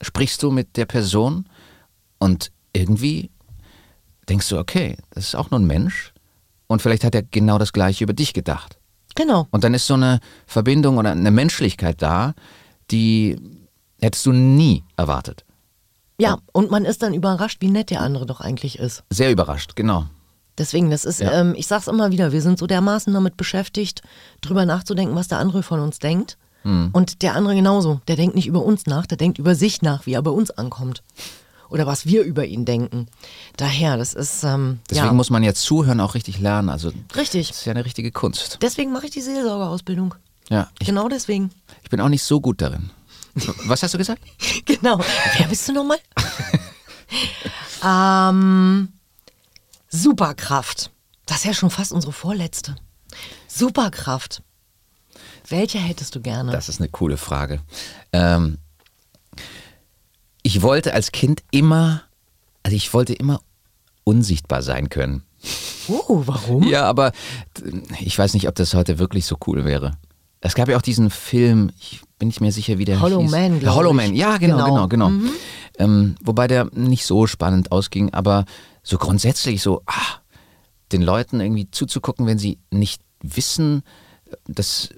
sprichst 0.00 0.42
du 0.42 0.50
mit 0.50 0.76
der 0.76 0.86
Person 0.86 1.46
und 2.18 2.50
irgendwie 2.72 3.30
denkst 4.28 4.48
du, 4.48 4.58
okay, 4.58 4.96
das 5.10 5.24
ist 5.28 5.34
auch 5.34 5.50
nur 5.50 5.60
ein 5.60 5.66
Mensch 5.66 6.12
und 6.66 6.82
vielleicht 6.82 7.04
hat 7.04 7.14
er 7.14 7.22
genau 7.22 7.58
das 7.58 7.72
gleiche 7.72 8.04
über 8.04 8.12
dich 8.12 8.32
gedacht. 8.32 8.78
genau. 9.14 9.46
Und 9.50 9.64
dann 9.64 9.74
ist 9.74 9.86
so 9.86 9.94
eine 9.94 10.20
Verbindung 10.46 10.98
oder 10.98 11.12
eine 11.12 11.30
Menschlichkeit 11.30 12.00
da, 12.00 12.34
die 12.90 13.38
hättest 14.00 14.26
du 14.26 14.32
nie 14.32 14.84
erwartet. 14.96 15.44
Ja, 16.18 16.38
und 16.52 16.70
man 16.70 16.84
ist 16.84 17.02
dann 17.02 17.14
überrascht, 17.14 17.60
wie 17.60 17.68
nett 17.68 17.90
der 17.90 18.00
andere 18.00 18.26
doch 18.26 18.40
eigentlich 18.40 18.78
ist. 18.78 19.02
Sehr 19.10 19.30
überrascht, 19.30 19.74
genau. 19.76 20.06
Deswegen, 20.58 20.90
das 20.90 21.04
ist, 21.04 21.20
Ja. 21.20 21.32
ähm, 21.32 21.54
ich 21.56 21.66
sag's 21.66 21.86
immer 21.86 22.10
wieder, 22.10 22.32
wir 22.32 22.42
sind 22.42 22.58
so 22.58 22.66
dermaßen 22.66 23.12
damit 23.12 23.36
beschäftigt, 23.36 24.02
drüber 24.42 24.66
nachzudenken, 24.66 25.14
was 25.14 25.28
der 25.28 25.38
andere 25.38 25.62
von 25.62 25.80
uns 25.80 25.98
denkt. 25.98 26.36
Hm. 26.62 26.90
Und 26.92 27.22
der 27.22 27.34
andere 27.34 27.54
genauso. 27.54 28.00
Der 28.06 28.16
denkt 28.16 28.36
nicht 28.36 28.46
über 28.46 28.62
uns 28.64 28.86
nach, 28.86 29.06
der 29.06 29.16
denkt 29.18 29.38
über 29.38 29.54
sich 29.54 29.82
nach, 29.82 30.06
wie 30.06 30.12
er 30.12 30.22
bei 30.22 30.30
uns 30.30 30.50
ankommt. 30.50 31.02
Oder 31.70 31.86
was 31.86 32.04
wir 32.04 32.22
über 32.22 32.44
ihn 32.44 32.66
denken. 32.66 33.06
Daher, 33.56 33.96
das 33.96 34.12
ist, 34.12 34.44
ähm, 34.44 34.80
Deswegen 34.90 35.06
ja, 35.06 35.12
muss 35.14 35.30
man 35.30 35.42
jetzt 35.42 35.62
zuhören, 35.62 36.00
auch 36.00 36.14
richtig 36.14 36.38
lernen. 36.38 36.68
Also 36.68 36.92
richtig. 37.16 37.48
das 37.48 37.56
ist 37.58 37.64
ja 37.64 37.72
eine 37.72 37.84
richtige 37.86 38.12
Kunst. 38.12 38.58
Deswegen 38.60 38.92
mache 38.92 39.06
ich 39.06 39.10
die 39.12 39.22
Seelsorgerausbildung. 39.22 40.14
Ja, 40.50 40.68
ich, 40.78 40.86
Genau 40.86 41.08
deswegen. 41.08 41.50
ich 41.82 41.88
bin 41.88 42.00
auch 42.02 42.10
nicht 42.10 42.22
so 42.22 42.40
gut 42.42 42.60
darin. 42.60 42.90
Was 43.64 43.82
hast 43.82 43.94
du 43.94 43.98
gesagt? 43.98 44.20
Genau. 44.66 45.00
Wer 45.38 45.46
bist 45.48 45.66
du 45.66 45.72
nochmal? 45.72 45.98
ähm, 47.84 48.88
Superkraft. 49.92 50.90
Das 51.26 51.38
ist 51.38 51.44
ja 51.44 51.54
schon 51.54 51.70
fast 51.70 51.92
unsere 51.92 52.12
vorletzte. 52.12 52.74
Superkraft. 53.46 54.42
Welche 55.48 55.78
hättest 55.78 56.14
du 56.14 56.20
gerne? 56.20 56.50
Das 56.50 56.68
ist 56.68 56.80
eine 56.80 56.88
coole 56.88 57.16
Frage. 57.18 57.60
Ähm, 58.12 58.58
ich 60.42 60.62
wollte 60.62 60.94
als 60.94 61.12
Kind 61.12 61.42
immer, 61.50 62.02
also 62.62 62.74
ich 62.76 62.92
wollte 62.94 63.12
immer 63.12 63.40
unsichtbar 64.04 64.62
sein 64.62 64.88
können. 64.88 65.22
oh, 65.88 66.22
warum? 66.24 66.62
Ja, 66.68 66.84
aber 66.84 67.12
ich 68.00 68.18
weiß 68.18 68.34
nicht, 68.34 68.48
ob 68.48 68.54
das 68.54 68.74
heute 68.74 68.98
wirklich 68.98 69.26
so 69.26 69.36
cool 69.46 69.64
wäre. 69.64 69.92
Es 70.40 70.54
gab 70.54 70.68
ja 70.68 70.76
auch 70.76 70.82
diesen 70.82 71.10
Film, 71.10 71.70
ich 71.78 72.00
bin 72.18 72.28
nicht 72.28 72.40
mehr 72.40 72.50
sicher, 72.50 72.78
wie 72.78 72.84
der 72.84 73.00
Hollow 73.00 73.20
hieß. 73.20 73.30
Man, 73.30 73.74
Hollow 73.74 73.90
ich. 73.90 73.96
Man, 73.96 74.14
ja, 74.14 74.38
genau, 74.38 74.56
Genau. 74.64 74.88
genau, 74.88 75.08
genau. 75.10 75.30
Ähm, 75.78 76.16
wobei 76.22 76.48
der 76.48 76.68
nicht 76.72 77.06
so 77.06 77.26
spannend 77.26 77.72
ausging, 77.72 78.12
aber 78.12 78.44
so 78.82 78.98
grundsätzlich 78.98 79.62
so, 79.62 79.82
ah, 79.86 80.20
den 80.92 81.02
Leuten 81.02 81.40
irgendwie 81.40 81.70
zuzugucken, 81.70 82.26
wenn 82.26 82.38
sie 82.38 82.58
nicht 82.70 83.02
wissen, 83.22 83.82
dass, 84.46 84.90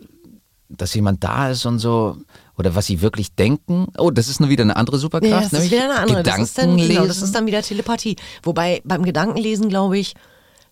dass 0.68 0.94
jemand 0.94 1.22
da 1.22 1.50
ist 1.50 1.66
und 1.66 1.78
so, 1.78 2.16
oder 2.56 2.74
was 2.74 2.86
sie 2.86 3.00
wirklich 3.00 3.34
denken. 3.34 3.88
Oh, 3.98 4.10
das 4.10 4.28
ist 4.28 4.40
nur 4.40 4.48
wieder 4.48 4.62
eine 4.62 4.76
andere 4.76 4.98
Superkraft. 4.98 5.32
Ja, 5.32 5.48
das 5.48 5.64
ist 5.64 5.70
wieder 5.70 5.84
eine 5.84 5.98
andere. 5.98 6.22
Das 6.22 6.38
ist, 6.38 6.58
dann, 6.58 6.76
genau, 6.76 7.06
das 7.06 7.22
ist 7.22 7.34
dann 7.34 7.46
wieder 7.46 7.62
Telepathie. 7.62 8.16
Wobei 8.42 8.80
beim 8.84 9.04
Gedankenlesen, 9.04 9.68
glaube 9.68 9.98
ich, 9.98 10.14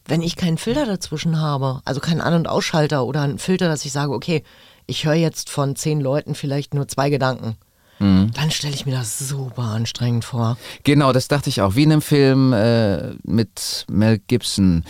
wenn 0.04 0.22
ich 0.22 0.36
keinen 0.36 0.58
Filter 0.58 0.86
dazwischen 0.86 1.40
habe, 1.40 1.80
also 1.84 2.00
keinen 2.00 2.20
An- 2.20 2.34
und 2.34 2.48
Ausschalter 2.48 3.04
oder 3.04 3.22
einen 3.22 3.38
Filter, 3.38 3.68
dass 3.68 3.84
ich 3.84 3.92
sage, 3.92 4.12
okay, 4.12 4.42
ich 4.86 5.04
höre 5.04 5.14
jetzt 5.14 5.48
von 5.48 5.76
zehn 5.76 6.00
Leuten 6.00 6.34
vielleicht 6.34 6.74
nur 6.74 6.88
zwei 6.88 7.10
Gedanken, 7.10 7.56
Mhm. 7.98 8.32
dann 8.34 8.50
stelle 8.50 8.74
ich 8.74 8.84
mir 8.86 8.92
das 8.96 9.18
super 9.18 9.62
anstrengend 9.62 10.24
vor. 10.24 10.56
Genau, 10.84 11.12
das 11.12 11.28
dachte 11.28 11.48
ich 11.50 11.60
auch. 11.60 11.76
Wie 11.76 11.84
in 11.84 11.92
einem 11.92 12.02
Film 12.02 12.52
äh, 12.52 13.14
mit 13.22 13.86
Mel 13.90 14.18
Gibson. 14.18 14.84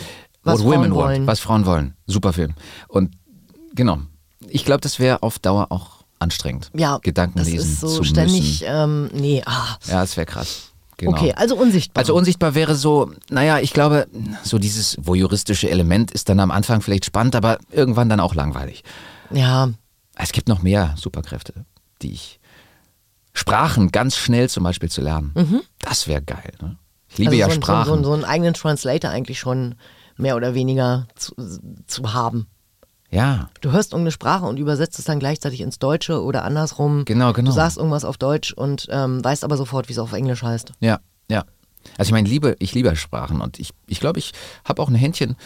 Was 0.44 0.60
What 0.60 0.66
Women 0.66 0.74
Frauen 0.74 0.90
Want. 0.90 0.94
wollen. 0.94 1.26
Was 1.26 1.40
Frauen 1.40 1.66
wollen. 1.66 1.94
Super 2.06 2.32
Film. 2.32 2.54
Und 2.88 3.12
genau. 3.74 3.98
Ich 4.48 4.64
glaube, 4.64 4.80
das 4.80 4.98
wäre 4.98 5.22
auf 5.22 5.38
Dauer 5.38 5.66
auch 5.70 6.04
anstrengend. 6.18 6.70
Ja, 6.74 6.98
Gedanken 7.02 7.38
das 7.38 7.48
lesen 7.48 7.72
ist 7.72 7.80
so 7.80 7.88
zu 7.88 8.04
ständig, 8.04 8.60
müssen. 8.62 8.66
ähm, 8.68 9.10
nee, 9.12 9.42
ah, 9.46 9.76
Ja, 9.86 10.00
das 10.00 10.16
wäre 10.16 10.26
krass. 10.26 10.68
Genau. 10.96 11.16
okay, 11.16 11.32
also 11.34 11.56
unsichtbar. 11.56 12.00
Also 12.00 12.14
unsichtbar 12.14 12.54
wäre 12.54 12.76
so, 12.76 13.10
naja, 13.28 13.58
ich 13.58 13.72
glaube, 13.72 14.06
so 14.44 14.58
dieses 14.58 14.96
voyeuristische 15.00 15.68
Element 15.68 16.12
ist 16.12 16.28
dann 16.28 16.38
am 16.38 16.50
Anfang 16.52 16.80
vielleicht 16.80 17.04
spannend, 17.04 17.34
aber 17.34 17.58
irgendwann 17.72 18.08
dann 18.08 18.20
auch 18.20 18.34
langweilig. 18.36 18.84
ja, 19.30 19.70
Es 20.14 20.30
gibt 20.32 20.48
noch 20.48 20.62
mehr 20.62 20.94
Superkräfte, 20.96 21.64
die 22.02 22.12
ich. 22.12 22.38
Sprachen 23.34 23.90
ganz 23.90 24.16
schnell 24.16 24.48
zum 24.48 24.64
Beispiel 24.64 24.90
zu 24.90 25.00
lernen. 25.00 25.62
Das 25.80 26.06
wäre 26.06 26.22
geil. 26.22 26.52
Ne? 26.60 26.76
Ich 27.08 27.18
liebe 27.18 27.30
also 27.30 27.40
ja 27.40 27.46
so, 27.46 27.52
ein- 27.52 27.62
Sprachen. 27.62 27.86
So, 27.88 27.96
so, 27.96 28.02
so 28.04 28.12
einen 28.12 28.24
eigenen 28.24 28.54
Translator 28.54 29.10
eigentlich 29.10 29.38
schon 29.38 29.74
mehr 30.16 30.36
oder 30.36 30.54
weniger 30.54 31.08
zu, 31.16 31.34
zu 31.86 32.12
haben. 32.12 32.46
Ja, 33.10 33.50
Du 33.60 33.72
hörst 33.72 33.92
irgendeine 33.92 34.12
Sprache 34.12 34.46
und 34.46 34.58
übersetzt 34.58 34.98
es 34.98 35.04
dann 35.04 35.18
gleichzeitig 35.18 35.60
ins 35.60 35.78
Deutsche 35.78 36.22
oder 36.22 36.44
andersrum. 36.44 37.04
Genau, 37.04 37.34
genau. 37.34 37.50
Du 37.50 37.54
sagst 37.54 37.76
irgendwas 37.76 38.06
auf 38.06 38.16
Deutsch 38.16 38.54
und 38.54 38.86
ähm, 38.90 39.22
weißt 39.22 39.44
aber 39.44 39.58
sofort, 39.58 39.88
wie 39.88 39.92
es 39.92 39.98
auf 39.98 40.12
Englisch 40.14 40.42
heißt. 40.42 40.72
ja, 40.80 40.98
ja. 41.30 41.44
Also 41.98 42.10
ich 42.10 42.12
meine, 42.12 42.28
liebe, 42.28 42.54
ich 42.60 42.74
liebe 42.74 42.94
Sprachen 42.94 43.40
und 43.40 43.58
ich 43.58 43.68
glaube, 43.70 43.82
ich, 43.88 44.00
glaub, 44.00 44.16
ich 44.16 44.32
habe 44.64 44.80
auch 44.80 44.88
ein 44.88 44.94
Händchen. 44.94 45.36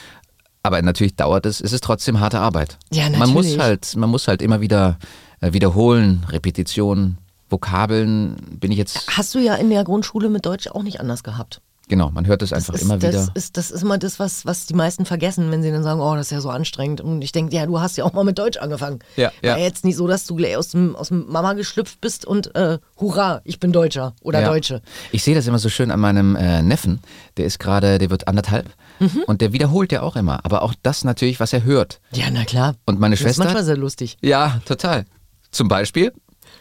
Aber 0.62 0.82
natürlich 0.82 1.16
dauert 1.16 1.46
es, 1.46 1.60
es 1.62 1.72
ist 1.72 1.82
trotzdem 1.82 2.20
harte 2.20 2.40
Arbeit. 2.40 2.78
Ja, 2.92 3.08
Man 3.08 3.30
muss 3.30 3.46
natürlich. 3.46 3.58
halt, 3.58 3.96
man 3.96 4.10
muss 4.10 4.28
halt 4.28 4.42
immer 4.42 4.60
wieder 4.60 4.98
äh, 5.40 5.52
wiederholen, 5.54 6.26
Repetition, 6.28 7.16
Vokabeln 7.48 8.36
bin 8.60 8.72
ich 8.72 8.78
jetzt, 8.78 9.06
Hast 9.16 9.34
du 9.34 9.38
ja 9.38 9.54
in 9.54 9.70
der 9.70 9.84
Grundschule 9.84 10.28
mit 10.28 10.46
Deutsch 10.46 10.68
auch 10.68 10.82
nicht 10.82 11.00
anders 11.00 11.22
gehabt. 11.22 11.60
genau, 11.88 12.10
man 12.10 12.26
hört 12.26 12.42
es 12.42 12.52
einfach 12.52 12.74
ist, 12.74 12.82
immer 12.82 12.98
das 12.98 13.12
wieder. 13.14 13.28
Ist, 13.34 13.56
das 13.56 13.70
ist 13.70 13.82
immer 13.82 13.96
das, 13.98 14.18
was, 14.18 14.44
was 14.44 14.66
die 14.66 14.74
meisten 14.74 15.04
vergessen, 15.06 15.50
wenn 15.52 15.62
sie 15.62 15.70
dann 15.70 15.84
sagen, 15.84 16.00
oh, 16.00 16.14
das 16.16 16.26
ist 16.26 16.30
ja 16.32 16.40
so 16.40 16.50
anstrengend. 16.50 17.00
Und 17.00 17.22
ich 17.22 17.30
denke, 17.30 17.54
ja, 17.54 17.64
du 17.64 17.78
hast 17.80 17.96
ja 17.96 18.04
auch 18.04 18.12
mal 18.12 18.24
mit 18.24 18.36
Deutsch 18.38 18.56
angefangen. 18.58 18.98
Ja, 19.16 19.30
ja. 19.42 19.52
War 19.52 19.58
jetzt 19.60 19.84
nicht 19.84 19.94
so, 19.96 20.08
dass 20.08 20.26
du 20.26 20.34
gleich 20.34 20.56
aus 20.56 20.70
dem, 20.70 20.96
aus 20.96 21.08
dem 21.08 21.26
Mama 21.28 21.52
geschlüpft 21.52 22.00
bist 22.00 22.24
und 22.24 22.52
äh, 22.56 22.78
hurra, 22.98 23.40
ich 23.44 23.60
bin 23.60 23.70
Deutscher 23.72 24.14
oder 24.22 24.40
Ja. 24.40 24.48
Deutsche. 24.48 24.82
Ich 25.12 25.22
sehe 25.22 25.36
das 25.36 25.46
immer 25.46 25.60
so 25.60 25.68
schön 25.68 25.92
an 25.92 26.00
meinem 26.00 26.34
äh, 26.34 26.60
Neffen, 26.62 26.98
der 27.36 27.44
ist 27.46 27.60
gerade, 27.60 27.98
der 27.98 28.10
wird 28.10 28.26
anderthalb 28.28 28.68
Mhm. 28.98 29.24
und 29.26 29.42
der 29.42 29.52
wiederholt 29.52 29.92
ja 29.92 30.00
auch 30.00 30.16
immer, 30.16 30.40
aber 30.44 30.62
auch 30.62 30.72
das 30.82 31.04
natürlich, 31.04 31.38
was 31.38 31.52
er 31.52 31.64
hört. 31.64 32.00
Ja, 32.12 32.24
na 32.32 32.44
klar. 32.46 32.76
Und 32.86 32.98
meine 32.98 33.14
Das 33.14 33.20
ist 33.20 33.24
Schwester, 33.26 33.44
manchmal 33.44 33.62
sehr 33.64 33.76
lustig. 33.76 34.16
ja, 34.22 34.58
total. 34.64 35.04
Zum 35.50 35.68
Beispiel, 35.68 36.12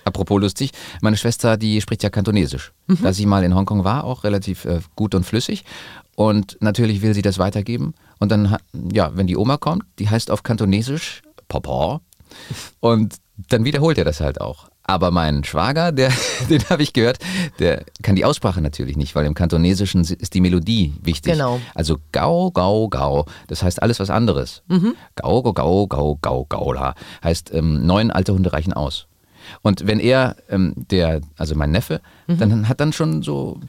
apropos 0.06 0.40
lustig, 0.40 0.72
meine 1.02 1.18
Schwester, 1.18 1.58
die 1.58 1.82
spricht 1.82 2.04
ja 2.04 2.10
Kantonesisch. 2.10 2.72
Mhm. 2.88 3.00
Da 3.02 3.12
sie 3.12 3.26
mal 3.26 3.44
in 3.44 3.56
Hongkong 3.56 3.84
war, 3.84 4.06
auch 4.06 4.24
relativ 4.24 4.66
äh, 4.66 4.80
gut 4.96 5.16
und 5.16 5.26
flüssig. 5.26 5.66
Und 6.16 6.58
natürlich 6.62 7.02
will 7.02 7.14
sie 7.14 7.22
das 7.22 7.40
weitergeben. 7.40 7.94
Und 8.20 8.32
dann, 8.32 8.56
ja, 8.94 9.12
wenn 9.16 9.28
die 9.28 9.36
Oma 9.36 9.58
kommt, 9.58 9.84
die 10.00 10.10
heißt 10.10 10.32
auf 10.32 10.44
Kantonesisch 10.44 11.22
Papa. 11.50 12.00
Und 12.80 13.16
dann 13.50 13.66
wiederholt 13.66 13.98
er 13.98 14.06
das 14.06 14.22
halt 14.22 14.40
auch. 14.40 14.70
Aber 14.88 15.10
mein 15.10 15.44
Schwager, 15.44 15.92
der, 15.92 16.12
den 16.50 16.64
habe 16.70 16.84
ich 16.84 16.94
gehört, 16.94 17.18
der 17.60 17.84
kann 18.04 18.16
die 18.16 18.24
Aussprache 18.24 18.62
natürlich 18.62 18.98
nicht, 18.98 19.16
weil 19.16 19.26
im 19.26 19.34
Kantonesischen 19.34 20.02
ist 20.02 20.34
die 20.34 20.42
Melodie 20.42 20.94
wichtig. 21.02 21.34
Genau. 21.34 21.60
Also 21.74 21.98
Gau, 22.12 22.52
Gau, 22.52 22.88
Gau. 22.88 23.26
Das 23.48 23.64
heißt 23.64 23.82
alles 23.82 24.00
was 24.00 24.10
anderes. 24.10 24.62
Gau, 25.16 25.42
Gau, 25.42 25.54
Gau, 25.54 25.88
Gau, 25.88 26.18
Gau, 26.22 26.46
Gaula. 26.46 26.94
Heißt, 27.24 27.52
ähm, 27.54 27.86
neun 27.86 28.12
alte 28.12 28.34
Hunde 28.34 28.54
reichen 28.54 28.74
aus. 28.74 29.08
Und 29.62 29.88
wenn 29.88 30.00
er, 30.00 30.36
ähm, 30.50 30.74
der, 30.76 31.22
also 31.38 31.56
mein 31.56 31.72
Neffe, 31.72 32.02
dann 32.28 32.68
hat 32.68 32.80
dann 32.80 32.94
schon 32.94 33.22
so 33.22 33.60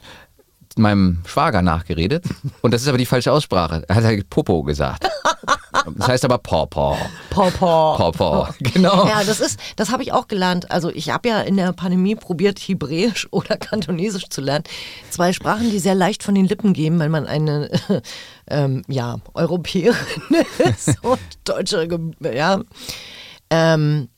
meinem 0.77 1.19
Schwager 1.25 1.61
nachgeredet. 1.61 2.25
Und 2.61 2.73
das 2.73 2.81
ist 2.81 2.87
aber 2.87 2.97
die 2.97 3.05
falsche 3.05 3.31
Aussprache. 3.31 3.83
Er 3.87 3.95
hat 3.95 4.03
halt 4.03 4.29
Popo 4.29 4.63
gesagt. 4.63 5.07
Das 5.95 6.07
heißt 6.07 6.25
aber 6.25 6.37
Pawpaw. 6.37 6.97
Papa. 7.29 7.95
Pawpaw. 7.97 8.53
Genau. 8.59 9.07
Ja, 9.07 9.23
das 9.23 9.39
ist, 9.39 9.59
das 9.77 9.89
habe 9.89 10.03
ich 10.03 10.11
auch 10.11 10.27
gelernt. 10.27 10.69
Also 10.69 10.89
ich 10.89 11.09
habe 11.11 11.29
ja 11.29 11.41
in 11.41 11.55
der 11.55 11.71
Pandemie 11.71 12.15
probiert, 12.15 12.59
Hebräisch 12.59 13.27
oder 13.31 13.55
Kantonesisch 13.55 14.27
zu 14.29 14.41
lernen. 14.41 14.65
Zwei 15.09 15.31
Sprachen, 15.31 15.69
die 15.71 15.79
sehr 15.79 15.95
leicht 15.95 16.23
von 16.23 16.35
den 16.35 16.45
Lippen 16.45 16.73
gehen, 16.73 16.99
weil 16.99 17.09
man 17.09 17.25
eine 17.25 17.69
ähm, 18.49 18.83
ja, 18.87 19.19
Europäerin 19.33 19.95
ist 20.57 21.01
und 21.03 21.19
Deutsche, 21.45 21.87
ja. 22.33 22.59
Ähm, 23.49 24.09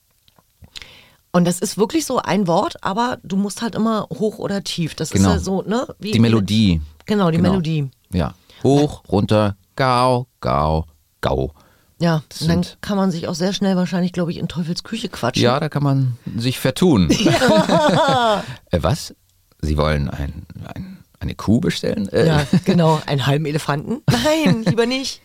und 1.31 1.45
das 1.45 1.59
ist 1.59 1.77
wirklich 1.77 2.05
so 2.05 2.17
ein 2.17 2.47
Wort, 2.47 2.83
aber 2.83 3.19
du 3.23 3.35
musst 3.35 3.61
halt 3.61 3.75
immer 3.75 4.07
hoch 4.11 4.39
oder 4.39 4.63
tief. 4.63 4.95
Das 4.95 5.11
Genau. 5.11 5.29
ist 5.29 5.33
ja 5.35 5.39
so, 5.39 5.61
ne? 5.61 5.87
Wie, 5.99 6.11
Die 6.11 6.19
Melodie. 6.19 6.81
Genau, 7.05 7.29
die 7.31 7.37
Genau. 7.37 7.49
Melodie. 7.51 7.89
Ja. 8.11 8.33
Hoch, 8.63 9.03
runter, 9.09 9.55
Gau, 9.75 10.27
Gau, 10.41 10.85
Gau. 11.21 11.53
Ja, 12.01 12.23
Das 12.29 12.41
und 12.43 12.47
dann 12.47 12.65
kann 12.81 12.95
man 12.97 13.11
sich 13.11 13.27
auch 13.27 13.35
sehr 13.35 13.51
schnell 13.53 13.75
wahrscheinlich, 13.75 14.13
glaube 14.13 14.31
ich, 14.31 14.37
in 14.37 14.47
Teufels 14.47 14.83
Küche 14.83 15.09
quatschen. 15.09 15.43
Ja, 15.43 15.59
da 15.59 15.67
kann 15.69 15.83
man 15.83 16.17
sich 16.37 16.57
vertun. 16.59 17.09
äh, 18.71 18.79
was? 18.81 19.13
Sie 19.61 19.77
wollen 19.77 20.09
ein, 20.09 20.45
ein, 20.73 21.03
eine 21.19 21.35
Kuh 21.35 21.59
bestellen? 21.59 22.07
Äh, 22.09 22.27
Ja, 22.27 22.47
genau. 22.65 23.01
Einen 23.05 23.25
halben 23.27 23.45
Elefanten? 23.45 24.01
Nein, 24.09 24.63
lieber 24.63 24.85
nicht. 24.85 25.21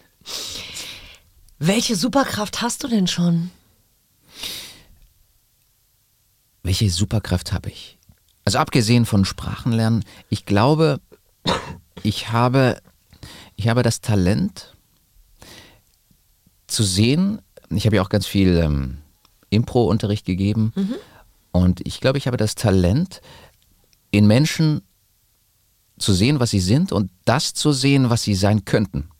Welche 1.58 1.94
Superkraft 1.96 2.60
hast 2.62 2.82
du 2.82 2.88
denn 2.88 3.06
schon? 3.06 3.50
Welche 6.64 6.90
Superkraft 6.90 7.52
habe 7.52 7.68
ich? 7.68 7.98
Also 8.44 8.58
abgesehen 8.58 9.06
von 9.06 9.24
Sprachenlernen, 9.24 10.04
ich 10.30 10.46
glaube, 10.46 11.00
ich 12.02 12.32
habe, 12.32 12.80
ich 13.54 13.68
habe 13.68 13.82
das 13.82 14.00
Talent 14.00 14.74
zu 16.66 16.82
sehen. 16.82 17.40
Ich 17.70 17.86
habe 17.86 17.96
ja 17.96 18.02
auch 18.02 18.08
ganz 18.08 18.26
viel 18.26 18.56
ähm, 18.58 18.98
Impro-Unterricht 19.50 20.24
gegeben. 20.24 20.72
Und 21.52 21.86
ich 21.86 22.00
glaube, 22.00 22.18
ich 22.18 22.26
habe 22.26 22.36
das 22.36 22.54
Talent, 22.54 23.20
in 24.10 24.26
Menschen 24.26 24.82
zu 25.98 26.12
sehen, 26.12 26.40
was 26.40 26.50
sie 26.50 26.60
sind 26.60 26.92
und 26.92 27.10
das 27.24 27.52
zu 27.54 27.72
sehen, 27.72 28.10
was 28.10 28.22
sie 28.22 28.34
sein 28.34 28.64
könnten. 28.64 29.10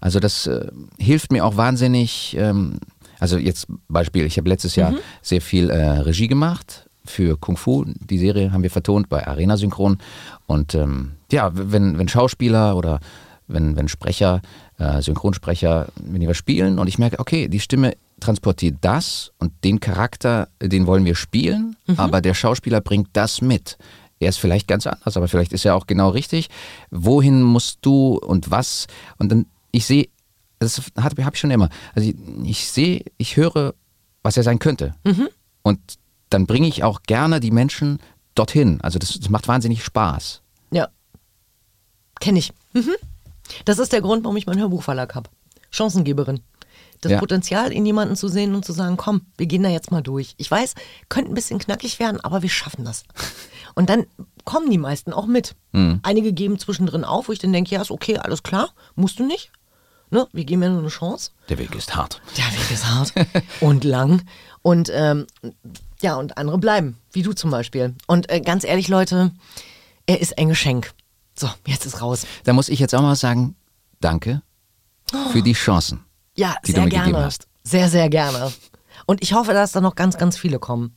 Also 0.00 0.20
das 0.20 0.46
äh, 0.46 0.70
hilft 0.98 1.32
mir 1.32 1.44
auch 1.44 1.56
wahnsinnig. 1.56 2.36
Ähm, 2.38 2.78
also 3.20 3.38
jetzt 3.38 3.66
Beispiel, 3.88 4.26
ich 4.26 4.36
habe 4.38 4.48
letztes 4.48 4.76
Jahr 4.76 4.94
sehr 5.22 5.40
viel 5.40 5.70
äh, 5.70 5.98
Regie 6.00 6.28
gemacht 6.28 6.88
für 7.04 7.36
Kung 7.36 7.56
Fu. 7.56 7.84
Die 7.86 8.18
Serie 8.18 8.52
haben 8.52 8.62
wir 8.62 8.70
vertont 8.70 9.08
bei 9.08 9.26
Arena 9.26 9.56
Synchron. 9.56 9.98
Und 10.46 10.74
ähm, 10.74 11.12
ja, 11.30 11.50
wenn, 11.54 11.98
wenn 11.98 12.08
Schauspieler 12.08 12.76
oder 12.76 13.00
wenn, 13.46 13.76
wenn 13.76 13.88
Sprecher, 13.88 14.40
äh, 14.78 15.02
Synchronsprecher, 15.02 15.88
wenn 15.96 16.20
die 16.20 16.28
was 16.28 16.36
spielen 16.36 16.78
und 16.78 16.88
ich 16.88 16.98
merke, 16.98 17.18
okay, 17.18 17.48
die 17.48 17.60
Stimme 17.60 17.94
transportiert 18.20 18.76
das 18.80 19.32
und 19.38 19.52
den 19.64 19.80
Charakter, 19.80 20.48
den 20.62 20.86
wollen 20.86 21.04
wir 21.04 21.14
spielen, 21.14 21.76
aber 21.96 22.20
der 22.20 22.32
Schauspieler 22.34 22.80
bringt 22.80 23.08
das 23.12 23.42
mit. 23.42 23.76
Er 24.20 24.30
ist 24.30 24.38
vielleicht 24.38 24.68
ganz 24.68 24.86
anders, 24.86 25.16
aber 25.16 25.28
vielleicht 25.28 25.52
ist 25.52 25.66
er 25.66 25.74
auch 25.74 25.86
genau 25.86 26.08
richtig. 26.08 26.48
Wohin 26.90 27.42
musst 27.42 27.80
du 27.82 28.16
und 28.16 28.50
was? 28.50 28.86
Und 29.18 29.30
dann, 29.30 29.46
ich 29.72 29.84
sehe, 29.84 30.08
das 30.64 30.82
habe 30.98 31.20
ich 31.20 31.38
schon 31.38 31.50
immer. 31.50 31.68
Also 31.94 32.08
ich, 32.08 32.16
ich 32.44 32.70
sehe, 32.70 33.04
ich 33.18 33.36
höre, 33.36 33.74
was 34.22 34.36
er 34.36 34.42
sein 34.42 34.58
könnte. 34.58 34.94
Und 35.62 35.80
dann 36.30 36.46
bringe 36.46 36.66
ich 36.66 36.82
auch 36.82 37.02
gerne 37.02 37.40
die 37.40 37.50
Menschen 37.50 37.98
dorthin. 38.34 38.80
Also 38.80 38.98
das, 38.98 39.18
das 39.18 39.28
macht 39.28 39.48
wahnsinnig 39.48 39.84
Spaß. 39.84 40.42
Ja. 40.72 40.88
Kenne 42.20 42.38
ich. 42.38 42.52
Mhm. 42.72 42.94
Das 43.64 43.78
ist 43.78 43.92
der 43.92 44.00
Grund, 44.00 44.24
warum 44.24 44.36
ich 44.36 44.46
meinen 44.46 44.60
Hörbuchverlag 44.60 45.14
habe. 45.14 45.30
Chancengeberin. 45.70 46.40
Das 47.00 47.12
Ja. 47.12 47.18
Potenzial 47.18 47.72
in 47.72 47.84
jemanden 47.84 48.16
zu 48.16 48.28
sehen 48.28 48.54
und 48.54 48.64
zu 48.64 48.72
sagen, 48.72 48.96
komm, 48.96 49.22
wir 49.36 49.46
gehen 49.46 49.62
da 49.62 49.68
jetzt 49.68 49.90
mal 49.90 50.02
durch. 50.02 50.34
Ich 50.38 50.50
weiß, 50.50 50.74
könnte 51.08 51.30
ein 51.30 51.34
bisschen 51.34 51.58
knackig 51.58 51.98
werden, 51.98 52.20
aber 52.20 52.42
wir 52.42 52.48
schaffen 52.48 52.84
das. 52.84 53.04
Und 53.74 53.90
dann 53.90 54.06
kommen 54.44 54.70
die 54.70 54.78
meisten 54.78 55.12
auch 55.12 55.26
mit. 55.26 55.56
Einige 56.04 56.32
geben 56.32 56.58
zwischendrin 56.60 57.02
auf, 57.04 57.28
wo 57.28 57.32
ich 57.32 57.40
dann 57.40 57.52
denke, 57.52 57.74
ja, 57.74 57.82
ist 57.82 57.90
okay, 57.90 58.18
alles 58.18 58.42
klar, 58.44 58.70
musst 58.94 59.18
du 59.18 59.26
nicht. 59.26 59.50
Ne? 60.10 60.26
Wir 60.32 60.44
geben 60.44 60.62
ja 60.62 60.68
nur 60.68 60.80
eine 60.80 60.88
Chance. 60.88 61.30
Der 61.48 61.58
Weg 61.58 61.74
ist 61.74 61.94
hart. 61.96 62.20
Der 62.36 62.44
Weg 62.46 62.70
ist 62.70 62.86
hart 62.86 63.12
und 63.60 63.84
lang. 63.84 64.22
Und 64.62 64.90
ähm, 64.92 65.26
ja, 66.00 66.16
und 66.16 66.38
andere 66.38 66.58
bleiben, 66.58 66.98
wie 67.12 67.22
du 67.22 67.32
zum 67.32 67.50
Beispiel. 67.50 67.94
Und 68.06 68.30
äh, 68.30 68.40
ganz 68.40 68.64
ehrlich, 68.64 68.88
Leute, 68.88 69.32
er 70.06 70.20
ist 70.20 70.38
ein 70.38 70.48
Geschenk. 70.48 70.92
So, 71.36 71.48
jetzt 71.66 71.86
ist 71.86 72.00
raus. 72.00 72.26
Da 72.44 72.52
muss 72.52 72.68
ich 72.68 72.78
jetzt 72.78 72.94
auch 72.94 73.02
mal 73.02 73.16
sagen, 73.16 73.56
danke 74.00 74.42
für 75.32 75.42
die 75.42 75.52
Chancen. 75.52 76.04
Ja, 76.36 76.54
die 76.66 76.72
sehr 76.72 76.80
du 76.80 76.84
mir 76.84 76.90
gerne. 76.90 77.06
gegeben 77.06 77.24
hast. 77.24 77.46
Sehr, 77.62 77.88
sehr 77.88 78.08
gerne. 78.08 78.52
Und 79.06 79.22
ich 79.22 79.32
hoffe, 79.32 79.52
dass 79.52 79.72
da 79.72 79.80
noch 79.80 79.94
ganz, 79.94 80.18
ganz 80.18 80.36
viele 80.36 80.58
kommen. 80.58 80.94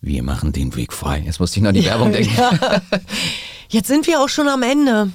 Wir 0.00 0.22
machen 0.22 0.52
den 0.52 0.74
Weg 0.76 0.92
frei. 0.92 1.20
Jetzt 1.20 1.40
musste 1.40 1.58
ich 1.58 1.64
noch 1.64 1.72
die 1.72 1.84
Werbung 1.86 2.12
denken. 2.12 2.34
Ja. 2.36 2.82
Jetzt 3.68 3.88
sind 3.88 4.06
wir 4.06 4.20
auch 4.20 4.28
schon 4.28 4.48
am 4.48 4.62
Ende. 4.62 5.12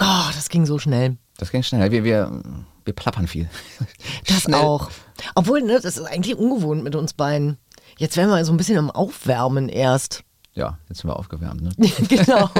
Oh, 0.00 0.30
das 0.34 0.48
ging 0.48 0.66
so 0.66 0.78
schnell. 0.78 1.16
Das 1.38 1.50
ging 1.50 1.62
schnell. 1.62 1.90
Wir, 1.90 2.04
wir, 2.04 2.42
wir 2.84 2.92
plappern 2.92 3.26
viel. 3.26 3.48
Das 4.26 4.42
Schnell. 4.42 4.60
auch. 4.60 4.90
Obwohl, 5.34 5.62
ne, 5.62 5.74
das 5.80 5.96
ist 5.96 6.02
eigentlich 6.04 6.36
ungewohnt 6.36 6.82
mit 6.82 6.96
uns 6.96 7.12
beiden. 7.12 7.58
Jetzt 7.98 8.16
werden 8.16 8.30
wir 8.30 8.44
so 8.44 8.52
ein 8.52 8.56
bisschen 8.56 8.78
am 8.78 8.90
Aufwärmen 8.90 9.68
erst. 9.68 10.24
Ja, 10.54 10.78
jetzt 10.88 11.00
sind 11.00 11.10
wir 11.10 11.16
aufgewärmt. 11.16 11.62
Ne? 11.62 11.70
genau. 12.08 12.50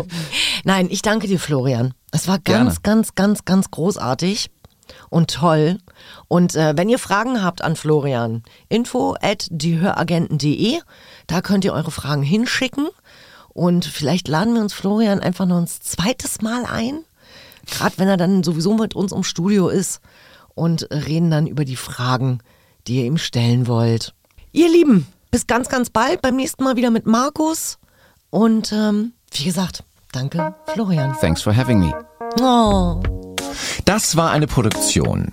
Nein, 0.64 0.88
ich 0.90 1.02
danke 1.02 1.26
dir, 1.26 1.38
Florian. 1.38 1.94
Es 2.12 2.28
war 2.28 2.38
ganz, 2.38 2.44
Gerne. 2.44 2.80
ganz, 2.82 3.14
ganz, 3.14 3.44
ganz 3.44 3.70
großartig 3.70 4.50
und 5.10 5.30
toll. 5.32 5.78
Und 6.28 6.54
äh, 6.54 6.74
wenn 6.76 6.88
ihr 6.88 6.98
Fragen 6.98 7.42
habt 7.42 7.62
an 7.62 7.76
Florian, 7.76 8.42
info 8.68 9.16
at 9.20 9.46
diehöragenten.de, 9.50 10.80
da 11.26 11.40
könnt 11.40 11.64
ihr 11.64 11.72
eure 11.72 11.90
Fragen 11.90 12.22
hinschicken. 12.22 12.88
Und 13.54 13.86
vielleicht 13.86 14.28
laden 14.28 14.54
wir 14.54 14.60
uns 14.60 14.74
Florian 14.74 15.20
einfach 15.20 15.46
noch 15.46 15.58
ein 15.58 15.66
zweites 15.66 16.42
Mal 16.42 16.66
ein. 16.66 17.04
Gerade 17.66 17.96
wenn 17.96 18.08
er 18.08 18.16
dann 18.16 18.42
sowieso 18.42 18.74
mit 18.74 18.94
uns 18.94 19.12
im 19.12 19.22
Studio 19.22 19.68
ist 19.68 20.00
und 20.54 20.88
reden 20.90 21.30
dann 21.30 21.46
über 21.46 21.64
die 21.64 21.76
Fragen, 21.76 22.40
die 22.86 22.96
ihr 22.96 23.04
ihm 23.06 23.16
stellen 23.16 23.66
wollt. 23.66 24.12
Ihr 24.52 24.70
Lieben, 24.70 25.06
bis 25.30 25.46
ganz, 25.46 25.68
ganz 25.68 25.88
bald. 25.88 26.20
Beim 26.20 26.36
nächsten 26.36 26.62
Mal 26.62 26.76
wieder 26.76 26.90
mit 26.90 27.06
Markus. 27.06 27.78
Und 28.28 28.72
ähm, 28.72 29.12
wie 29.32 29.44
gesagt, 29.44 29.84
Danke, 30.14 30.54
Florian. 30.72 31.12
Thanks 31.20 31.42
for 31.42 31.52
having 31.52 31.80
me. 31.80 31.92
Oh. 32.40 33.02
Das 33.84 34.16
war 34.16 34.30
eine 34.30 34.46
Produktion. 34.46 35.32